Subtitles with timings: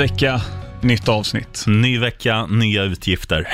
[0.00, 0.40] vecka,
[0.80, 1.64] nytt avsnitt.
[1.66, 3.48] Ny vecka, nya utgifter.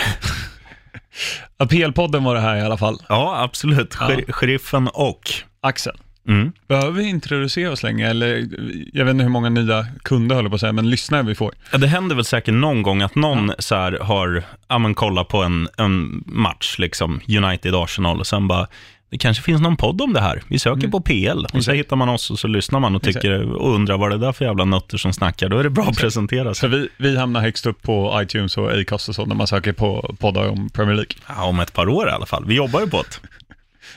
[1.59, 2.99] PL-podden var det här i alla fall.
[3.09, 3.97] Ja, absolut.
[4.01, 4.07] Ja.
[4.09, 5.21] Sher- Sheriffen och...
[5.61, 5.97] Axel,
[6.29, 6.53] Mm.
[6.69, 8.09] behöver vi introducera oss länge?
[8.11, 8.49] Eller,
[8.93, 11.55] jag vet inte hur många nya kunder håller på att säga, men lyssnare vi får.
[11.73, 15.25] Ja, det händer väl säkert någon gång att någon så här har, ja men kolla
[15.25, 18.67] på en, en match, liksom United-Arsenal och sen bara,
[19.11, 20.43] det kanske finns någon podd om det här.
[20.49, 23.53] Vi söker på PL och så hittar man oss och så lyssnar man och, tycker,
[23.53, 25.49] och undrar vad det är där för jävla nötter som snackar.
[25.49, 26.69] Då är det bra att presentera Så sig.
[26.69, 30.15] vi, vi hamnar högst upp på iTunes och Acast och så när man söker på
[30.19, 31.13] poddar om Premier League.
[31.29, 32.45] Ja, om ett par år i alla fall.
[32.47, 33.29] Vi jobbar ju på det.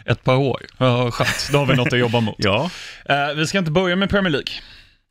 [0.11, 0.61] Ett par år.
[0.77, 1.49] Ja, skönt.
[1.51, 2.35] Då har vi något att jobba mot.
[2.39, 2.69] Ja.
[3.05, 4.51] Eh, vi ska inte börja med Premier League.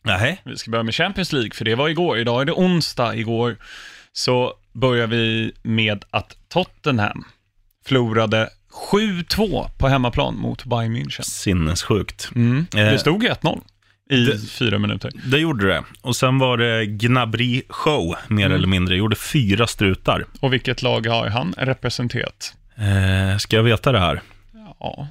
[0.04, 0.40] Nej.
[0.44, 2.18] Vi ska börja med Champions League, för det var igår.
[2.18, 3.16] Idag är det onsdag.
[3.16, 3.56] Igår
[4.12, 7.24] så börjar vi med att Tottenham
[7.86, 11.22] förlorade 7-2 på hemmaplan mot Bayern München.
[11.22, 12.30] Sinnessjukt.
[12.34, 12.66] Mm.
[12.76, 13.60] Eh, Det stod ju 1-0
[14.10, 15.10] i det- fyra minuter.
[15.24, 15.84] Det gjorde det.
[16.02, 18.56] Och sen var det Gnabry show, mer Mm.
[18.56, 18.96] eller mindre.
[18.96, 20.24] Gjorde fyra strutar.
[20.40, 22.54] Och vilket lag har han representerat?
[22.76, 24.20] Eh, ska jag veta det här?
[24.80, 25.06] Ja.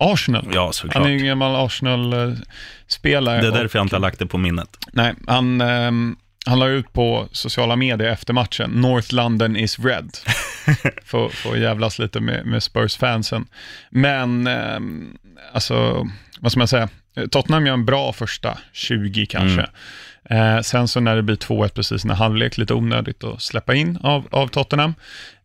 [0.00, 0.48] Arsenal.
[0.54, 0.94] Ja, såklart.
[0.94, 3.40] Han är en gammal Arsenal-spelare.
[3.40, 4.78] Det är och- därför jag inte har lagt det på minnet.
[4.92, 6.16] Nej, han, ehm,
[6.48, 10.10] han la ut på sociala medier efter matchen, North London is red.
[11.04, 13.46] för, för att jävlas lite med, med Spurs-fansen.
[13.90, 15.18] Men, ehm,
[15.52, 16.08] alltså,
[16.40, 16.88] vad ska man säga?
[17.30, 19.66] Tottenham gör en bra första 20 kanske.
[20.30, 23.98] Eh, sen så när det blir 2-1 precis när halvlek, lite onödigt att släppa in
[24.02, 24.94] av, av Tottenham.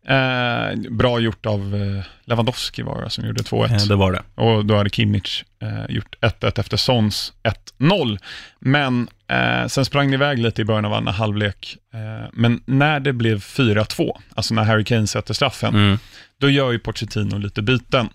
[0.08, 3.72] Eh, bra gjort av eh, Lewandowski var det som gjorde 2-1.
[3.72, 4.22] Eh, det var det.
[4.34, 7.32] Och då hade Kimmich eh, gjort 1-1 efter Sons
[7.78, 8.18] 1-0.
[8.58, 11.76] Men eh, sen sprang det iväg lite i början av andra halvlek.
[11.94, 15.98] Eh, men när det blev 4-2, alltså när Harry Kane sätter straffen, Mm.
[16.40, 18.08] då gör ju Pochettino lite byten.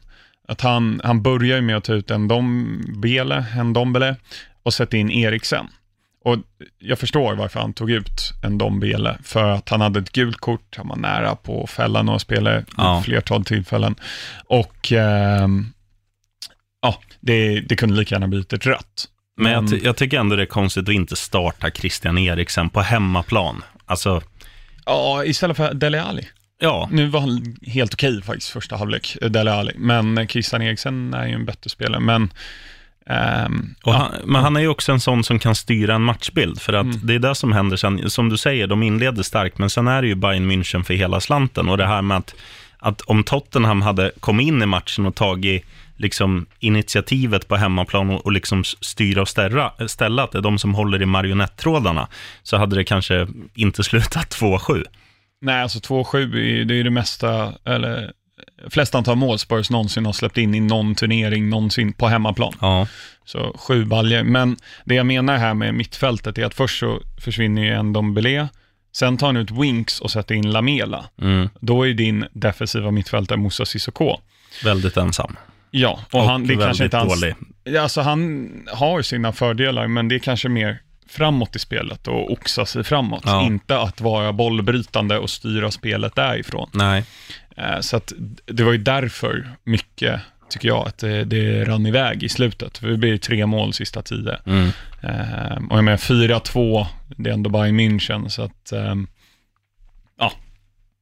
[0.47, 4.15] Att han, han börjar ju med att ta ut en Dombele, en Dombele
[4.63, 5.67] och sätta in Eriksen.
[6.25, 6.37] Och
[6.79, 10.75] jag förstår varför han tog ut en Dombele, för att han hade ett gult kort,
[10.77, 13.01] han var nära på att fälla några spelare Ja.
[13.05, 13.95] flertal tillfällen.
[14.45, 15.65] Och ehm,
[16.81, 19.05] ja, det, det kunde lika gärna blivit ett rött.
[19.39, 22.81] Men jag, ty- jag tycker ändå det är konstigt att inte starta Christian Eriksen på
[22.81, 23.63] hemmaplan.
[23.85, 24.21] Alltså,
[24.85, 26.27] Ja, istället för Dele Alli.
[26.61, 31.13] ja, Nu var han helt okej faktiskt första halvlek, eh, Dele Alli, men Christian Eriksen
[31.13, 31.99] är ju en bättre spelare.
[32.01, 32.29] Men
[33.05, 36.01] ehm, och ja, han, men han är ju också en sån som kan styra en
[36.01, 36.61] matchbild.
[36.61, 36.99] För att Mm.
[37.03, 38.09] det är det som händer sen.
[38.09, 41.19] Som du säger, de inleder starkt, men sen är det ju Bayern München för hela
[41.19, 41.69] slanten.
[41.69, 42.35] Och det här med att,
[42.79, 45.65] att om Tottenham hade kommit in i matchen och tagit
[45.99, 50.59] liksom initiativet på hemmaplan och, och liksom styra och ställa, ställa, att det är de
[50.59, 52.07] som håller i marionettrådarna,
[52.43, 54.83] så hade det kanske inte slutat 2-7.
[55.41, 58.11] nej, alltså 2-7, är- det är det mesta, eller
[58.69, 62.53] flest antal mål Spurs någonsin har släppt in i någon turnering någonsin på hemmaplan.
[62.61, 62.87] Ja,
[63.25, 64.23] Så sju baljer.
[64.23, 68.47] Men det jag menar här med mittfältet är att först så försvinner ju en Dombele,
[68.95, 71.05] sen tar han ut Winks och sätter in Lamela.
[71.21, 74.17] mm, Då är din defensiva mittfältare Moussa Sissoko.
[74.63, 75.35] väldigt ensam.
[75.71, 77.21] Ja, och, han, det kanske inte hans...
[77.21, 77.35] dålig.
[77.79, 82.65] Alltså han har sina fördelar, men det är kanske mer framåt i spelet och oxa
[82.65, 83.23] sig framåt.
[83.25, 83.45] Ja.
[83.45, 86.69] Inte att vara bollbrytande och styra spelet därifrån.
[86.73, 87.03] Nej,
[87.59, 88.13] Eh, Så att
[88.45, 92.77] det var ju därför mycket, tycker jag, att det, det rann iväg i slutet.
[92.77, 94.37] För det blir tre mål sista tio.
[94.45, 94.69] mm.
[95.01, 96.85] Eh, och jag menar 4-2,
[97.17, 99.07] det är ändå Bayern München, så att, ehm,
[100.19, 100.31] ja,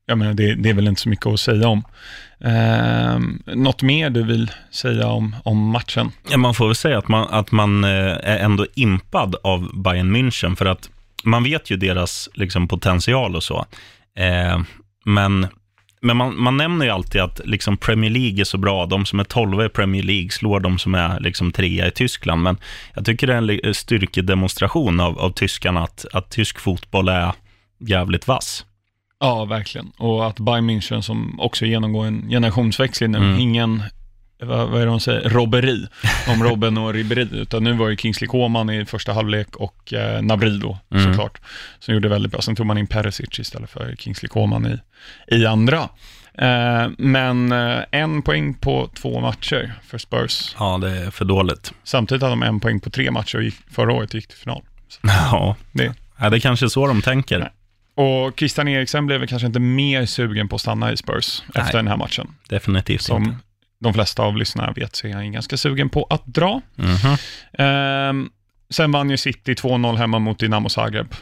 [0.05, 1.83] jag menar det, det är väl inte så mycket att säga om.
[2.39, 3.19] Eh,
[3.55, 6.11] något mer du vill säga om, om matchen?
[6.29, 7.89] Ja, man får väl säga att man, att man eh,
[8.23, 10.89] är ändå impad av Bayern München, för att
[11.23, 13.65] man vet ju deras liksom, potential och så.
[14.17, 14.61] Eh,
[15.05, 15.47] men
[16.01, 18.85] men man, man nämner ju alltid att liksom, Premier League är så bra.
[18.85, 22.43] De som är 12 i Premier League slår de som är liksom, trea i Tyskland.
[22.43, 22.57] Men
[22.95, 27.33] jag tycker det är en eh, styrkedemonstration av, av tyskarna att, att tysk fotboll är
[27.79, 28.65] jävligt vass.
[29.19, 29.91] Ja, verkligen.
[29.97, 33.39] Och att Bayern München som också genomgår en generationsväxling nu, Mm.
[33.39, 33.83] ingen,
[34.39, 35.87] vad, vad är det de säger, robberi
[36.27, 40.21] om Robben och Ribéry, utan nu var ju Kingsley Coman i första halvlek och eh,
[40.21, 41.03] Nabri då, Mm.
[41.03, 41.41] såklart,
[41.79, 42.41] som gjorde väldigt bra.
[42.41, 44.65] Sen tog man in Perisic istället för Kingsley Coman
[45.27, 45.89] i, i andra.
[46.33, 50.55] Eh, men eh, en poäng på två matcher för Spurs.
[50.59, 51.73] Ja, det är för dåligt.
[51.83, 54.61] Samtidigt hade de en poäng på tre matcher och gick, förra året gick till final.
[55.31, 55.93] Ja, Det.
[56.19, 57.39] ja det är kanske så de tänker.
[57.39, 57.49] Nej.
[57.97, 61.63] Och Christian Eriksen blev väl kanske inte mer sugen på att stanna i Spurs Nej.
[61.63, 62.27] efter den här matchen.
[62.49, 63.03] Definitivt inte.
[63.03, 63.35] Som
[63.79, 66.61] de flesta av lyssnarna vet så är han ganska sugen på att dra.
[66.75, 67.17] Mhm.
[67.57, 68.29] Ehm,
[68.69, 71.15] sen vann ju City 2-0 hemma mot Dinamo Zagreb.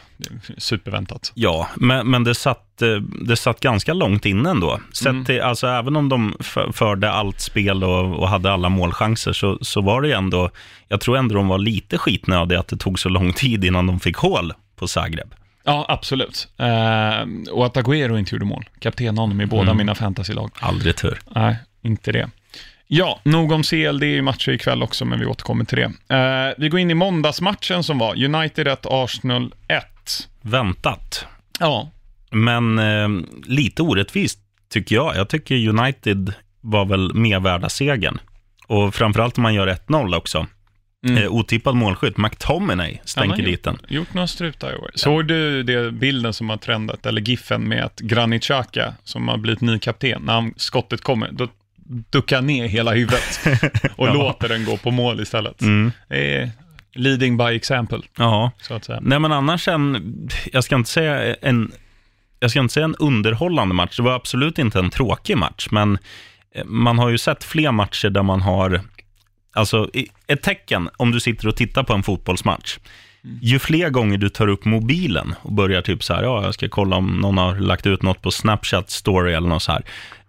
[0.58, 1.32] Superväntat.
[1.34, 2.88] Ja, men, men det, satt, eh,
[3.26, 4.80] det satt ganska långt inne ändå.
[4.92, 5.24] Sett Mm.
[5.24, 6.34] till, alltså, även om de
[6.72, 10.50] förde allt spel och, och hade alla målchanser så, så var det ändå,
[10.88, 14.00] jag tror ändå de var lite skitnödiga att det tog så lång tid innan de
[14.00, 15.34] fick hål på Zagreb.
[15.68, 16.48] Ja, absolut.
[16.58, 18.64] Eh, och att Agüero inte gjorde mål.
[18.80, 19.76] Kapten honom i båda Mm.
[19.76, 20.50] mina fantasylag.
[20.60, 21.18] Aldrig tur.
[21.34, 22.30] Nej, inte det.
[22.86, 26.14] Ja, nog om CL, det är ju matcher ikväll också, men vi återkommer till det.
[26.16, 29.84] Eh, vi går in i måndagsmatchen som var United 1, Arsenal 1.
[30.40, 31.26] Väntat.
[31.60, 31.90] Ja,
[32.30, 33.08] Men eh,
[33.46, 34.38] lite orättvist
[34.72, 35.16] tycker jag.
[35.16, 38.18] Jag tycker United var väl mer värda segern.
[38.66, 40.46] Och framförallt om man gör 1-0 också.
[41.10, 41.22] Mm.
[41.22, 43.78] Eh, otippad målskytt, McTominay stänker dit den.
[43.88, 44.90] gjort några strutar i år.
[44.94, 49.38] Såg du det bilden som har trendat, eller giffen med att Granit Xhaka, som har
[49.38, 51.48] blivit ny kapten, när han, skottet kommer, då
[52.10, 53.40] duckar ner hela huvudet
[53.96, 54.12] och Ja.
[54.14, 55.60] låter den gå på mål istället.
[55.60, 55.92] Mm.
[56.08, 56.50] Är
[56.94, 58.98] leading by example, Ja, så att säga.
[59.02, 61.72] nej men annars en, jag ska inte säga en,
[62.40, 63.96] jag ska inte säga en underhållande match.
[63.96, 65.98] Det var absolut inte en tråkig match, men
[66.54, 68.80] eh, man har ju sett fler matcher där man har,
[69.56, 69.90] alltså
[70.26, 72.78] ett tecken om du sitter och tittar på en fotbollsmatch.
[73.40, 76.68] Ju fler gånger du tar upp mobilen och börjar typ så här, ja, jag ska
[76.68, 79.82] kolla om någon har lagt ut något på Snapchat story eller något så här.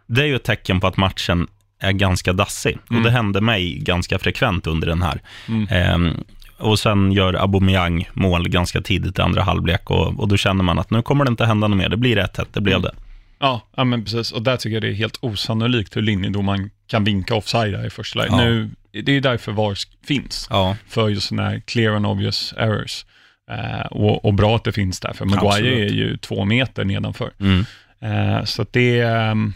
[0.05, 1.47] Det är ju ett tecken på att matchen
[1.79, 2.77] är ganska dassig.
[2.89, 5.21] Och det hände mig ganska frekvent under den här.
[5.69, 6.13] Ehm,
[6.57, 10.79] och sen gör Aubameyang mål ganska tidigt i andra halvlek och, och då känner man
[10.79, 11.89] att nu kommer det inte hända något mer.
[11.89, 12.95] Det blir 1-1, det blev det.
[13.39, 14.31] Ja, ja, men precis.
[14.31, 18.19] Och där tycker jag det är helt osannolikt hur linjedomaren kan vinka offside i första
[18.19, 18.31] läget.
[18.31, 18.43] Ja.
[18.43, 23.05] Nu, det är därför VAR finns, Ja, för just sådana här clear and obvious errors.
[23.51, 25.91] Eh, och, och bra att det finns där, för Maguire Absolut.
[25.91, 27.31] är ju två meter nedanför.
[27.39, 27.65] mm.
[28.01, 29.53] Eh, så att det ehm,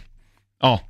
[0.62, 0.80] ja,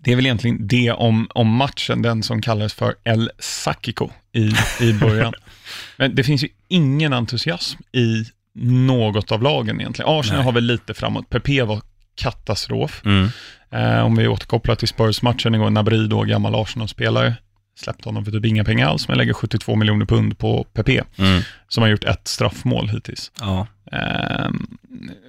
[0.00, 4.52] det är väl egentligen det om, om matchen, den som kallades för El Sakiko i,
[4.80, 5.34] i början.
[5.96, 8.24] Men det finns ju ingen entusiasm i
[8.62, 10.10] något av lagen egentligen.
[10.10, 10.44] Arsenal Nej.
[10.44, 11.30] har väl lite framåt.
[11.30, 11.82] PP var
[12.16, 13.02] katastrof.
[13.04, 13.28] Mm.
[13.70, 17.34] Eh, om vi återkopplar till Spurs-matchen igår, Nabri då, gammal Arsenal-spelare,
[17.78, 21.42] släppte honom för typ inga pengar alls, men lägger 72 miljoner pund på PP, Mm.
[21.68, 23.32] som har gjort ett straffmål hittills.
[23.40, 23.66] Ja.
[23.92, 24.66] Ehm,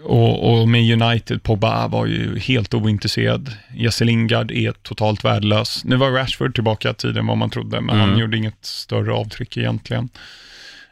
[0.03, 3.53] och, och med United, Pogba var ju helt ointresserad.
[3.75, 5.85] Jesse Lingard är totalt värdelös.
[5.85, 8.09] Nu var Rashford tillbaka tidigare än vad man trodde, men Mm.
[8.09, 10.09] han gjorde inget större avtryck egentligen.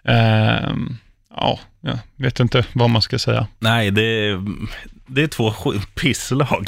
[0.03, 0.97] Ehm,
[1.35, 3.47] ja, jag vet inte vad man ska säga.
[3.59, 4.31] Nej, det
[5.07, 5.53] det är två
[5.95, 6.67] pisslag.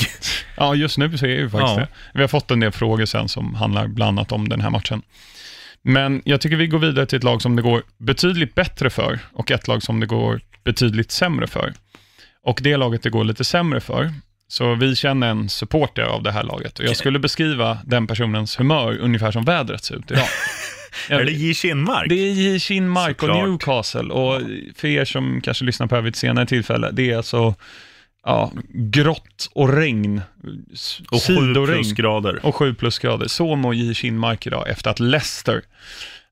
[0.57, 1.79] Ja, just nu det ju faktiskt Ja.
[1.79, 1.87] det.
[2.13, 5.01] Vi har fått en del frågor sen som handlar bland annat om den här matchen.
[5.81, 9.19] Men jag tycker vi går vidare till ett lag som det går betydligt bättre för
[9.33, 11.73] och ett lag som det går betydligt sämre för.
[12.43, 14.13] Och det laget det går lite sämre för,
[14.47, 18.59] så vi känner en supporter av det här laget och jag skulle beskriva den personens
[18.59, 20.23] humör ungefär som vädret ser ut idag.
[20.23, 20.27] Jag-
[21.21, 21.53] Är det J.
[21.53, 22.09] Kinmark?
[22.09, 22.59] det är J.
[22.59, 23.29] Kinmark och.
[23.29, 24.41] Newcastle och
[24.75, 27.55] för er som kanske lyssnar på det vid ett senare tillfälle, det är alltså
[28.27, 30.21] ja, grått och regn,
[31.11, 32.45] Och sju plusgrader.
[32.45, 33.27] och sju plusgrader.
[33.27, 33.93] Så mår J.
[33.93, 35.61] Kinmark idag efter att Leicester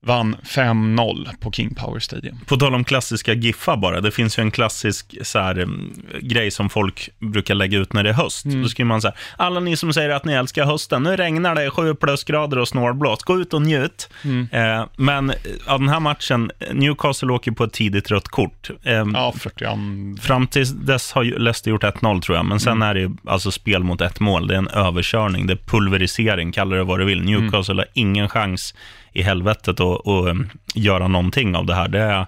[0.06, 2.38] vann 5-0 på King Power Stadium.
[2.46, 6.50] På tal om klassiska giffar bara, det finns ju en klassisk så här, mm, grej
[6.50, 8.44] som folk brukar lägga ut när det är höst.
[8.44, 8.62] Mm.
[8.62, 11.54] Då skriver man så här, alla ni som säger att ni älskar hösten, nu regnar
[11.54, 14.08] det, sju plusgrader och snålblåst, gå ut och njut.
[14.24, 14.48] Mm.
[14.52, 18.70] Eh, men eh, av den här matchen, Newcastle åker på ett tidigt rött kort.
[18.82, 22.88] Eh, Ja, 40 Fram till dess har Leicester gjort 1-0 tror jag, men sen Mm.
[22.88, 24.46] är det alltså spel mot ett mål.
[24.46, 27.22] Det är en överkörning, det är pulverisering, kalla det vad du vill.
[27.22, 28.74] Newcastle har ingen chans
[29.18, 31.88] i helvetet att, att um, göra någonting av det här.
[31.88, 32.26] Det är,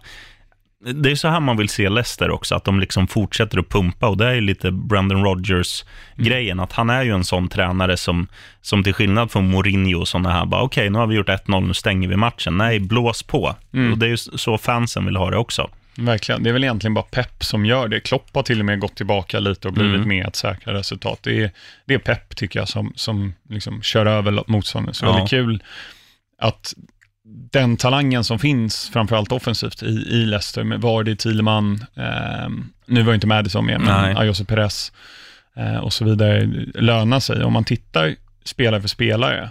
[0.95, 4.09] det är så här man vill se Leicester också, att de liksom fortsätter att pumpa
[4.09, 8.27] och det är ju lite Brandon Rodgers-grejen, att han är ju en sån tränare som,
[8.63, 11.67] som till skillnad från Mourinho och sådana här, bara okej, nu har vi gjort 1-0,
[11.67, 12.57] nu stänger vi matchen.
[12.59, 13.57] Nej, blås på.
[13.73, 13.93] Mm.
[13.93, 15.71] Och det är ju så fansen vill ha det också.
[16.01, 16.43] Verkligen.
[16.43, 18.01] Det är väl egentligen bara Pep som gör det.
[18.01, 20.09] Klopp har till och med gått tillbaka lite och blivit Mm.
[20.09, 21.19] med att säkra resultat.
[21.23, 21.51] Det är,
[21.87, 24.95] det är Pep, tycker jag, som, som liksom kör över motståndaren.
[24.95, 25.13] Så Ja.
[25.13, 25.63] väldigt kul
[26.43, 26.75] att
[27.53, 32.49] den talangen som finns, framförallt offensivt, i, i Leicester, med Vardy, Thielemann, eh,
[32.87, 34.15] nu var inte Madison med, men Nej.
[34.17, 34.93] Ayose Perez
[35.57, 37.45] eh, och så vidare, lönar sig.
[37.45, 38.15] Om man tittar
[38.45, 39.51] spelare för spelare,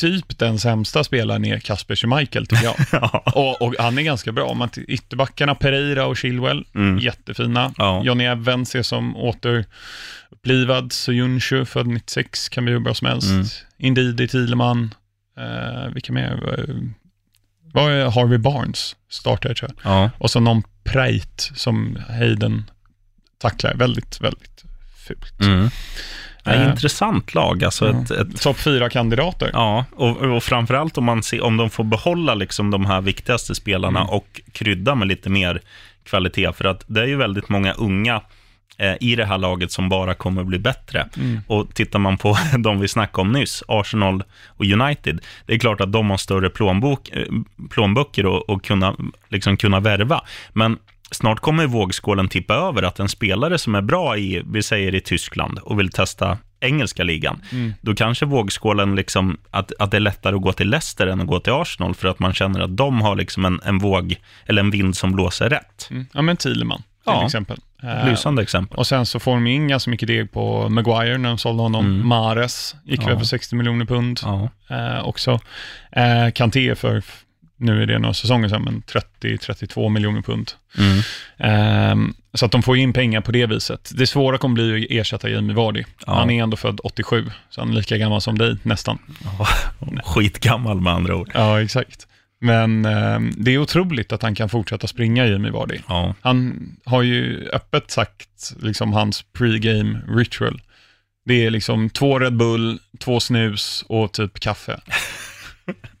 [0.00, 2.76] typ den sämsta spelaren är Kasper Schmeichel, tycker jag.
[2.92, 3.22] Ja.
[3.34, 4.44] Och, och han är ganska bra.
[4.46, 6.98] Om man ytterbackarna, Pereira och Chilwell, Mm.
[6.98, 7.72] jättefina.
[7.76, 8.02] Ja.
[8.04, 10.92] Johnny Evans är som återupplivad.
[10.92, 13.30] Soyuncu, född 96, kan bli hur bra som helst.
[13.30, 13.44] Mm.
[13.78, 14.94] Indidi, Thielemann,
[15.38, 16.66] eh, vilka mer?
[17.72, 18.96] Vad är Harvey Barnes?
[19.08, 19.92] Startar tror jag.
[19.92, 20.10] Ja.
[20.18, 22.70] Och så någon Preit som Hayden
[23.38, 23.74] tacklar.
[23.74, 24.64] Väldigt, väldigt
[25.06, 25.40] fult.
[25.40, 25.68] Mm.
[26.44, 27.64] Ja, Eh, intressant lag.
[27.64, 28.02] Alltså ja.
[28.02, 29.50] ett, ett, Topp fyra kandidater.
[29.52, 33.54] ja, och, och framförallt om, man ser, om de får behålla liksom de här viktigaste
[33.54, 34.10] spelarna Mm.
[34.10, 35.60] och krydda med lite mer
[36.04, 36.52] kvalitet.
[36.52, 38.20] För att det är ju väldigt många unga
[39.00, 41.08] i det här laget som bara kommer bli bättre.
[41.16, 41.40] Mm.
[41.46, 45.80] Och tittar man på de vi snackade om nyss, Arsenal och United, det är klart
[45.80, 47.24] att de har större plånbok, eh,
[47.70, 48.94] plånböcker och, och kunna,
[49.28, 50.20] liksom kunna värva.
[50.52, 50.78] Men
[51.10, 55.00] snart kommer vågskålen tippa över att en spelare som är bra i, vi säger i
[55.00, 57.74] Tyskland och vill testa engelska ligan, Mm.
[57.80, 61.26] då kanske vågskålen, liksom, att, att det är lättare att gå till Leicester än att
[61.26, 64.16] gå till Arsenal, för att man känner att de har liksom en, en våg,
[64.46, 65.88] eller en vind som blåser rätt.
[65.90, 66.06] Mm.
[66.12, 67.24] Ja, men Thielemann till Ja.
[67.26, 67.58] exempel.
[67.84, 68.78] Eh, Lysande exempel.
[68.78, 71.86] och sen så får de inga så mycket deg på Maguire när de sålde honom.
[71.86, 72.08] Mm.
[72.08, 73.06] Mares gick Ja.
[73.06, 74.48] väl för 60 miljoner pund Ja.
[74.70, 75.40] eh, också.
[75.92, 77.02] Eh, Kanté för,
[77.56, 80.50] nu är det några säsonger sedan, men 30-32 miljoner pund.
[80.78, 80.98] Mm.
[81.38, 83.90] Ehm, så att de får in pengar på det viset.
[83.94, 85.84] Det svåra kommer bli att ersätta Jamie Vardy.
[86.06, 86.14] Ja.
[86.14, 88.98] Han är ändå född 87, så han är lika gammal som dig nästan.
[89.38, 89.46] Ja.
[90.04, 91.30] Skitgammal med andra ord.
[91.34, 92.06] Ja, exakt.
[92.40, 95.78] Men ehm, det är otroligt att han kan fortsätta springa Jamie Vardy.
[95.88, 96.14] Ja.
[96.20, 100.62] Han har ju öppet sagt liksom hans pre-game ritual.
[101.24, 104.80] Det är liksom två Red Bull, två snus och typ kaffe.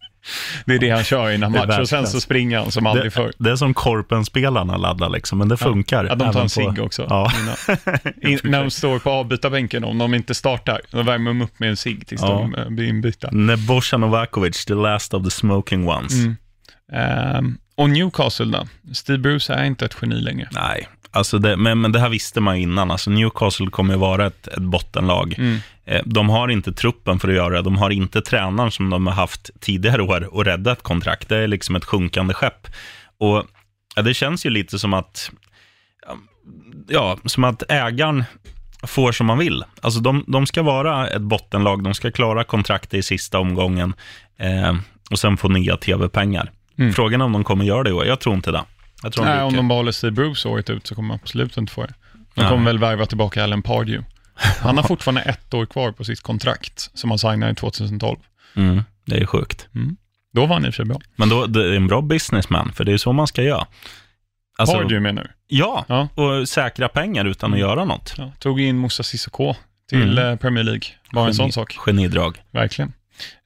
[0.64, 3.32] Det är det han kör innan match och sen så springer han som aldrig förr.
[3.38, 6.04] Det, är som Korpen-spelarna laddar liksom, men det funkar.
[6.04, 7.06] Ja, de tar en cigg också.
[7.08, 7.32] Ja.
[8.22, 11.70] In, när de står på avbytarbänken, om de inte startar, då värmer de upp med
[11.70, 12.28] en cigg tills Ja.
[12.28, 13.30] de eh, blir inbytta.
[13.32, 16.12] Nebojsa Novakovic, the last of the smoking ones.
[16.12, 16.36] Mm.
[16.92, 18.66] Ehm, och Newcastle då?
[18.92, 20.48] Steve Bruce är inte ett geni längre.
[20.52, 22.90] Nej, alltså det, men, men det här visste man ju innan.
[22.90, 25.34] Alltså Newcastle kommer ju vara ett, ett bottenlag.
[25.38, 25.58] Mm.
[25.84, 27.62] Eh, De har inte truppen för att göra det.
[27.62, 31.28] De har inte tränaren som de har haft tidigare år och rädda ett kontrakt.
[31.28, 32.66] Det är liksom ett sjunkande skepp.
[33.20, 33.44] Och
[33.96, 35.30] ja, det känns ju lite som att,
[36.88, 38.24] ja, som att ägaren
[38.82, 39.64] får som man vill.
[39.80, 43.94] Alltså de, de ska vara ett bottenlag, de ska klara kontraktet i sista omgången
[44.38, 44.76] eh,
[45.10, 46.50] och sen få nya tv-pengar.
[46.78, 46.92] Mm.
[46.92, 48.06] Frågan är om de kommer göra det i år.
[48.06, 48.64] Jag tror inte det.
[49.04, 51.56] Jag tror Nej, de om de behåller Steve Bruce året ut så kommer man absolut
[51.56, 51.94] inte få det.
[52.34, 52.50] De Nej.
[52.50, 54.04] kommer väl värva tillbaka Alan Pardew.
[54.60, 58.16] Han har fortfarande ett år kvar på sitt kontrakt som han signade 2012.
[58.56, 59.68] Mm, det är sjukt.
[60.32, 61.00] Då var han i och för sig bra.
[61.16, 63.66] Men då, det är en bra businessman, för det är så man ska göra.
[64.58, 65.28] Alltså, Pardew menar du?
[65.56, 66.08] Ja, Ja.
[66.14, 67.68] och säkra pengar utan att Mm.
[67.68, 68.14] göra något.
[68.18, 68.32] ja.
[68.38, 69.54] Tog in Moussa Sissoko
[69.88, 70.32] till Mm.
[70.32, 70.82] eh, Premier League.
[71.12, 72.38] Bara en sån Geni- sak, Genidrag.
[72.50, 72.92] verkligen.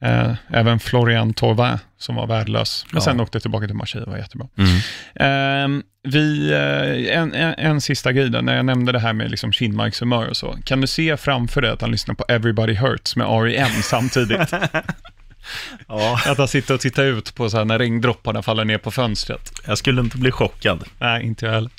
[0.05, 3.05] Eh, även Florian Thauvin som var värdelös, men Ja.
[3.05, 4.49] sen åkte tillbaka till Marseille och var jättebra.
[4.59, 4.81] Mm.
[5.15, 9.31] Ehm, vi, eh, en, en, en sista grej då, när jag nämnde det här med
[9.31, 10.59] liksom Kinmarks humör och så.
[10.65, 13.83] Kan du se framför dig att han lyssnar på Everybody Hurts med R.E.M.
[13.83, 14.53] samtidigt?
[15.89, 16.21] Ja.
[16.27, 19.53] att han sitter och tittar ut på så här när regndropparna faller ner på fönstret.
[19.67, 20.85] Jag skulle inte bli chockad.
[20.99, 21.71] Nej, inte jag heller.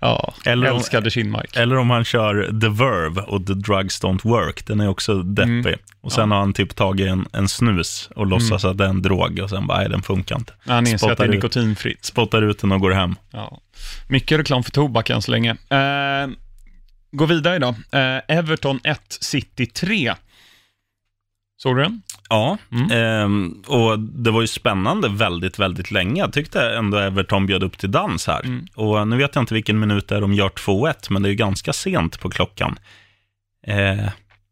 [0.00, 1.56] Ja, Eller om- älskade Kinmark.
[1.56, 4.66] Eller om han kör The Verve och The Drugs Don't Work.
[4.66, 5.50] Den är också deppig.
[5.66, 5.78] Mm.
[6.00, 9.02] Och sen har han typ tagit en, en snus och låtsas att det är en
[9.02, 10.52] drog och sen bara, nej den funkar inte.
[10.66, 12.04] Han inser att det är nikotinfritt.
[12.04, 13.14] Spottar ut den och går hem.
[13.30, 13.60] Ja.
[14.08, 15.50] Mycket reklam för tobak än så länge.
[15.50, 16.28] Eh,
[17.12, 17.68] gå vidare då.
[17.98, 20.14] Eh, Everton 1, City 3.
[21.58, 22.02] Såg du den?
[22.28, 22.90] Ja, Mm.
[22.90, 26.20] ehm, och det var ju spännande väldigt, väldigt länge.
[26.20, 28.40] Jag tyckte ändå Everton bjöd upp till dans här.
[28.44, 28.66] Mm.
[28.74, 31.30] Och nu vet jag inte vilken minut det är de gör 2-1, men det är
[31.30, 32.78] ju ganska sent på klockan.
[33.66, 34.08] Eh,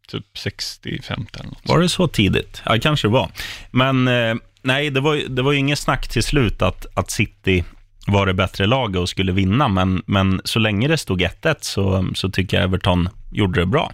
[0.09, 1.59] Typ 65 eller något.
[1.69, 2.63] var det så tidigt?
[2.67, 3.31] Ja, kanske det var.
[3.71, 7.65] Men eh, nej, det var, det var ju inget snack till slut att, att City
[8.07, 12.09] var det bättre laget och skulle vinna, men, men så länge det stod 1-1 så,
[12.15, 13.93] så tycker jag Everton gjorde det bra.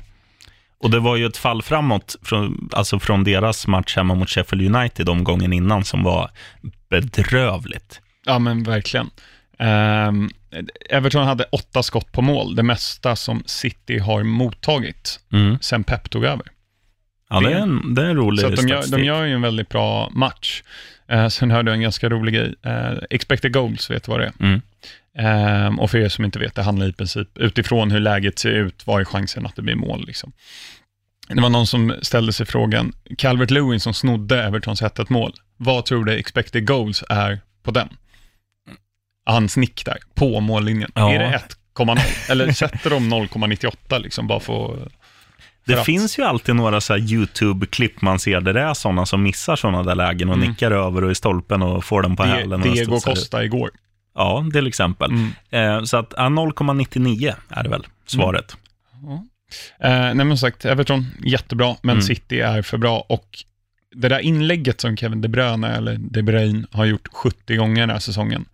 [0.81, 4.77] Och det var ju ett fall framåt från, alltså från deras match hemma mot Sheffield
[4.77, 6.31] United omgången innan som var
[6.89, 8.01] bedrövligt.
[8.27, 9.11] Ja, men verkligen.
[9.59, 10.31] Ehm,
[10.91, 15.59] Everton hade åtta skott på mål, det mesta som City har mottagit Mm.
[15.61, 16.47] sen Pep tog över.
[17.31, 19.43] Ja, det är en, det är en rolig Så de, gör, de gör ju en
[19.43, 20.63] väldigt bra match.
[21.09, 22.55] Eh, sen hörde jag en ganska rolig grej.
[22.63, 24.33] Eh, expected goals, vet du vad det är?
[24.41, 24.61] Mm.
[25.21, 28.51] Ehm, och för er som inte vet, det handlar i princip utifrån hur läget ser
[28.51, 30.05] ut, vad är chansen att det blir mål?
[30.07, 30.33] Liksom.
[31.29, 35.85] Det var någon som ställde sig frågan, Calvert Lewin som snodde Evertons 1 mål, vad
[35.85, 37.89] tror du expected goals är på den?
[39.27, 40.91] Hans nick där, på mållinjen.
[40.95, 41.13] Ja.
[41.13, 41.41] Är det
[41.79, 41.99] 1,0?
[42.31, 44.89] Eller sätter de 0,98 liksom bara för
[45.67, 49.23] Det att- finns ju alltid några så YouTube-klipp man ser där det är sådana som
[49.23, 50.49] missar sådana där lägen och Mm.
[50.49, 52.61] nickar över och i stolpen och får den på hälen.
[52.61, 53.01] Diego.
[53.01, 53.71] Costa igår.
[54.15, 55.11] Ja, till exempel.
[55.11, 55.31] Mm.
[55.51, 58.57] Eh, så att ja, 0,99 är det väl svaret.
[59.81, 62.03] Eh, nej men som sagt, Everton jättebra, men Mm.
[62.03, 63.05] City är för bra.
[63.09, 63.45] Och
[63.95, 67.91] det där inlägget som Kevin De Bruyne, eller De Bruyne, har gjort 70 gånger den
[67.91, 68.45] här säsongen.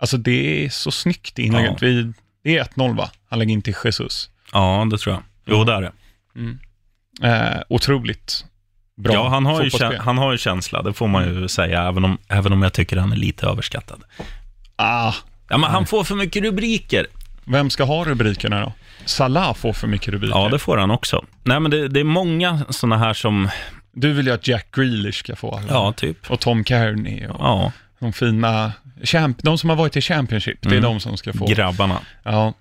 [0.00, 1.70] Alltså det är så snyggt inlägget.
[1.70, 1.76] Ja.
[1.80, 2.12] Vi,
[2.44, 3.10] det är 1-0 va?
[3.28, 4.30] Han lägger in till Jesus.
[4.52, 5.22] Ja, det tror jag.
[5.46, 5.92] Jo, det är det.
[7.22, 8.44] Eh, otroligt
[8.96, 12.04] bra ja, han har, ju han har ju känsla, det får man ju säga, även
[12.04, 14.02] om, även om jag tycker han är lite överskattad.
[14.78, 15.14] Ah,
[15.50, 17.06] Ja, men han får för mycket rubriker.
[17.44, 18.72] vem ska ha rubrikerna då?
[19.04, 20.36] Salah får för mycket rubriker.
[20.38, 21.24] Ja, det får han också.
[21.44, 23.48] Nej, men det, det är många sådana här som,
[23.92, 25.66] Du vill ju att Jack Grealish ska få alla.
[25.68, 26.30] ja, typ.
[26.30, 27.26] Och Tom Kearney.
[27.26, 28.72] Och, Ja, de fina,
[29.04, 30.82] champ, de som har varit i Championship, det är Mm.
[30.82, 31.46] de som ska få.
[31.46, 32.00] Grabbarna.
[32.22, 32.54] Ja.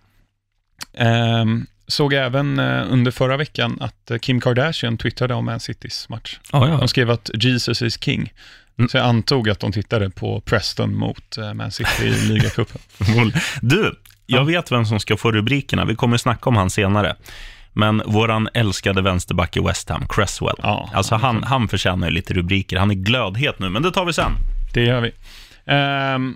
[0.93, 6.09] Ehm, såg även eh, under förra veckan att eh, Kim Kardashian twittrade om Man Citys
[6.09, 6.39] match.
[6.51, 6.77] Ja, ja.
[6.77, 8.33] De skrev att Jesus is king.
[8.77, 8.89] Mm.
[8.89, 12.81] Så jag antog att de tittade på Preston mot eh, Man City i ligacupen.
[13.61, 14.43] Du, jag Ja.
[14.43, 15.85] vet vem som ska få rubrikerna.
[15.85, 17.15] Vi kommer snacka om han senare.
[17.73, 20.55] Men våran älskade vänsterback i West Ham, Cresswell.
[20.63, 22.77] Ja, alltså han, han förtjänar ju lite rubriker.
[22.77, 24.31] Han är glödhet nu, men det tar vi sen.
[24.73, 25.11] Det gör vi.
[25.65, 26.35] Ehm,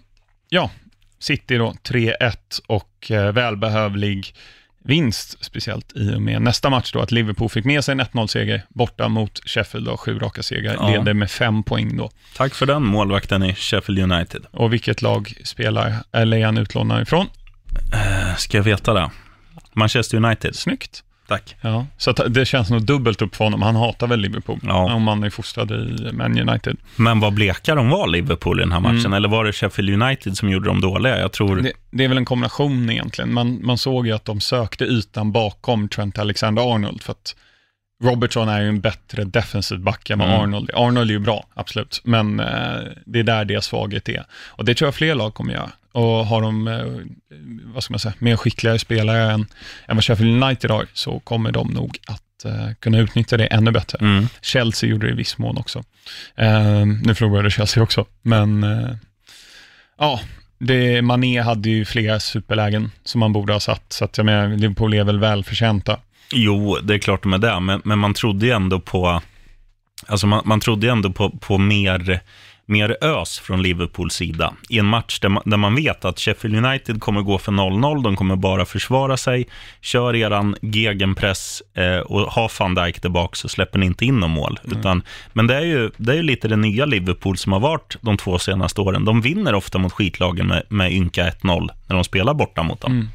[0.50, 0.72] ja,
[1.20, 2.36] City då 3-1
[2.68, 4.36] och eh, välbehövlig
[4.84, 8.62] vinst, speciellt i och med nästa match då, att Liverpool fick med sig en 1-0-seger
[8.70, 10.90] borta mot Sheffield och sju raka segrar, Ja.
[10.90, 12.10] leder med fem poäng då.
[12.38, 14.46] Tack för den, målvakten i Sheffield United.
[14.52, 17.28] Och vilket lag spelar, eller han utlånad ifrån?
[17.94, 19.10] Eh, Ska jag veta det?
[19.74, 20.56] Manchester United.
[20.56, 21.04] Snyggt.
[21.32, 21.56] Tack.
[21.62, 23.62] Ja, så det känns nog dubbelt upp för honom.
[23.62, 24.94] Han hatar väl Liverpool, Ja.
[24.94, 26.78] om han är fostrad i Man United.
[26.96, 28.98] Men vad bleka de var, Liverpool, i den här matchen?
[29.00, 29.14] Mm.
[29.14, 31.20] Eller var det Sheffield United som gjorde dem dåliga?
[31.20, 31.56] Jag tror...
[31.62, 33.34] Det, det är väl en kombination egentligen.
[33.34, 37.36] Man, man såg ju att de sökte ytan bakom Trent Alexander-Arnold, för att
[38.04, 40.42] Robertson är ju en bättre defensiv back än vad Mm.
[40.42, 40.88] Arnold är.
[40.88, 42.46] Arnold är ju bra, absolut, men eh,
[43.06, 44.26] det är där deras svaghet är.
[44.48, 45.70] Och det tror jag fler lag kommer göra.
[45.92, 46.86] Och har de, eh,
[47.74, 49.46] vad ska man säga, mer skickligare spelare än,
[49.88, 53.72] än vad Sheffield United har, så kommer de nog att eh, kunna utnyttja det ännu
[53.72, 53.98] bättre.
[54.02, 54.28] Mm.
[54.42, 55.84] Chelsea gjorde det i viss mån också.
[56.36, 58.96] Eh, nu förlorade Chelsea också, men eh,
[59.98, 60.20] ja,
[60.60, 64.58] det, Mané hade ju flera superlägen som man borde ha satt, så att jag menar,
[64.58, 66.00] Liverpool är väl välförtjänta.
[66.34, 69.22] Jo, det är klart de är det, men, men man trodde ju ändå på,
[70.08, 72.22] alltså man, man trodde ju ändå på, på mer,
[72.72, 76.66] mer ös från Liverpools sida i en match där man, där man vet att Sheffield
[76.66, 79.48] United kommer gå för 0-0, de kommer bara försvara sig,
[79.82, 84.32] kör eran gegenpress eh, och har van Dijk tillbaka så släpper ni inte in någon
[84.32, 84.60] mål.
[84.64, 85.04] Utan,
[85.34, 88.18] men det är, ju, det är ju lite det nya Liverpool som har varit de
[88.18, 89.06] två senaste åren.
[89.06, 92.92] De vinner ofta mot skitlagen med, med ynka 1-0 när de spelar borta mot dem.
[92.92, 93.08] Mm.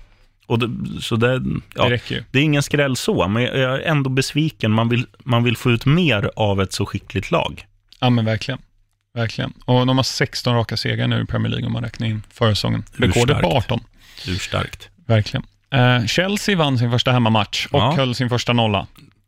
[0.47, 1.43] Och det, så det,
[1.75, 4.73] ja, Det det är ingen skräll så, men jag är ändå besviken.
[4.73, 7.67] Man vill, man vill få ut mer av ett så skickligt lag.
[8.01, 8.59] Ja, men verkligen.
[9.17, 9.53] Verkligen.
[9.65, 12.55] Och de har 16 raka segrar nu i Premier League om man räknar in förra
[12.55, 12.85] säsongen.
[12.99, 13.65] Hur Rekordet på starkt?
[13.73, 13.81] 18.
[14.29, 14.89] Urstarkt.
[15.07, 15.47] Verkligen.
[15.71, 17.93] Eh, Chelsea vann sin första hemmamatch och Ja.
[17.97, 18.87] höll sin första nolla.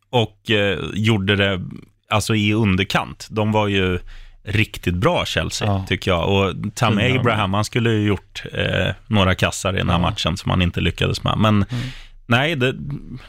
[0.09, 1.61] Och eh, gjorde det
[2.09, 3.27] alltså i underkant.
[3.31, 3.99] De var ju
[4.43, 5.85] riktigt bra, Chelsea, Ja.
[5.87, 6.29] tycker jag.
[6.29, 7.19] Och Tammy Fina.
[7.19, 10.01] Abraham, han skulle ju gjort eh, några kassar i den här Ja.
[10.01, 11.37] matchen som han inte lyckades med.
[11.37, 11.65] Men
[12.25, 12.75] nej, det,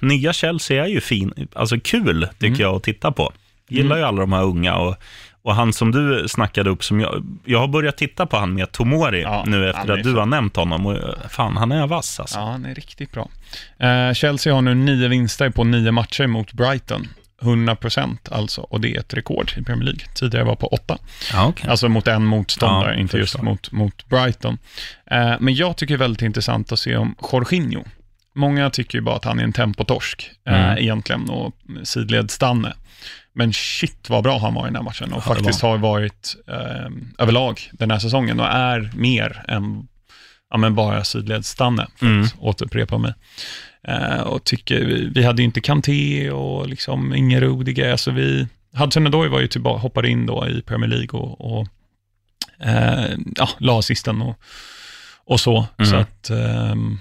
[0.01, 1.49] nya Chelsea är ju fin.
[1.55, 2.61] Alltså kul, tycker Mm.
[2.61, 3.33] jag, att titta på.
[3.69, 4.75] Gillar ju alla de här unga.
[4.77, 4.97] Och,
[5.43, 8.73] och han som du snackade upp, som jag, jag har börjat titta på han med
[8.73, 10.87] Tomori Ja, nu efter att du så- har nämnt honom.
[10.87, 12.39] Och, eh, fan, han är vass alltså.
[12.39, 13.29] Ja, han är riktigt bra.
[13.79, 17.07] Eh, Chelsea har nu nio vinster på nio matcher mot Brighton.
[17.43, 20.01] 100% alltså, och det är ett rekord i Premier League.
[20.15, 20.99] Tidigare var på åtta.
[21.33, 21.71] Ja, okej.
[21.71, 24.59] Alltså mot en motståndare, Ja, inte just mot, mot Brighton.
[25.11, 27.85] Eh, men jag tycker det är väldigt intressant att se om Jorginho.
[28.35, 30.79] Många tycker ju bara att han är en tempotorsk eh, Mm.
[30.79, 32.73] egentligen och sidledsstanne.
[33.33, 36.37] Men shit vad bra han var i den här matchen och Ja, faktiskt har varit
[36.49, 39.89] eh, överlag den här säsongen och är mer än
[40.51, 42.23] ja, men bara sidledsstanne, för Mm.
[42.25, 43.15] att återupprepa mig.
[43.89, 48.47] Eh, och tycker, vi, vi hade ju inte Kanté och liksom ingen Rudiger, alltså vi,
[48.77, 51.67] Hudson Odoi var ju tillbaka, hoppade in då i Premier League och, och
[52.67, 54.39] eh, ja, la assisten och,
[55.25, 55.67] och så.
[55.79, 55.91] Mm.
[55.91, 56.99] Så att ehm,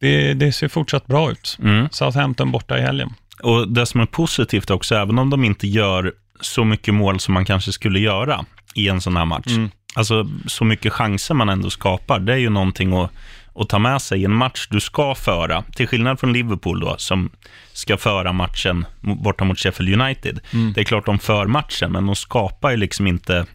[0.00, 1.56] det, det ser fortsatt bra ut.
[1.62, 1.88] Mm.
[1.90, 3.10] Southampton borta i helgen.
[3.42, 7.34] Och det som är positivt också, även om de inte gör så mycket mål som
[7.34, 9.46] man kanske skulle göra i en sån här match.
[9.46, 9.70] Mm.
[9.94, 13.10] Alltså så mycket chanser man ändå skapar, det är ju någonting att,
[13.54, 15.62] att ta med sig i en match du ska föra.
[15.62, 17.30] Till skillnad från Liverpool då, som
[17.72, 20.40] ska föra matchen borta mot Sheffield United.
[20.52, 20.72] Mm.
[20.72, 23.46] Det är klart de för matchen, men de skapar ju liksom inte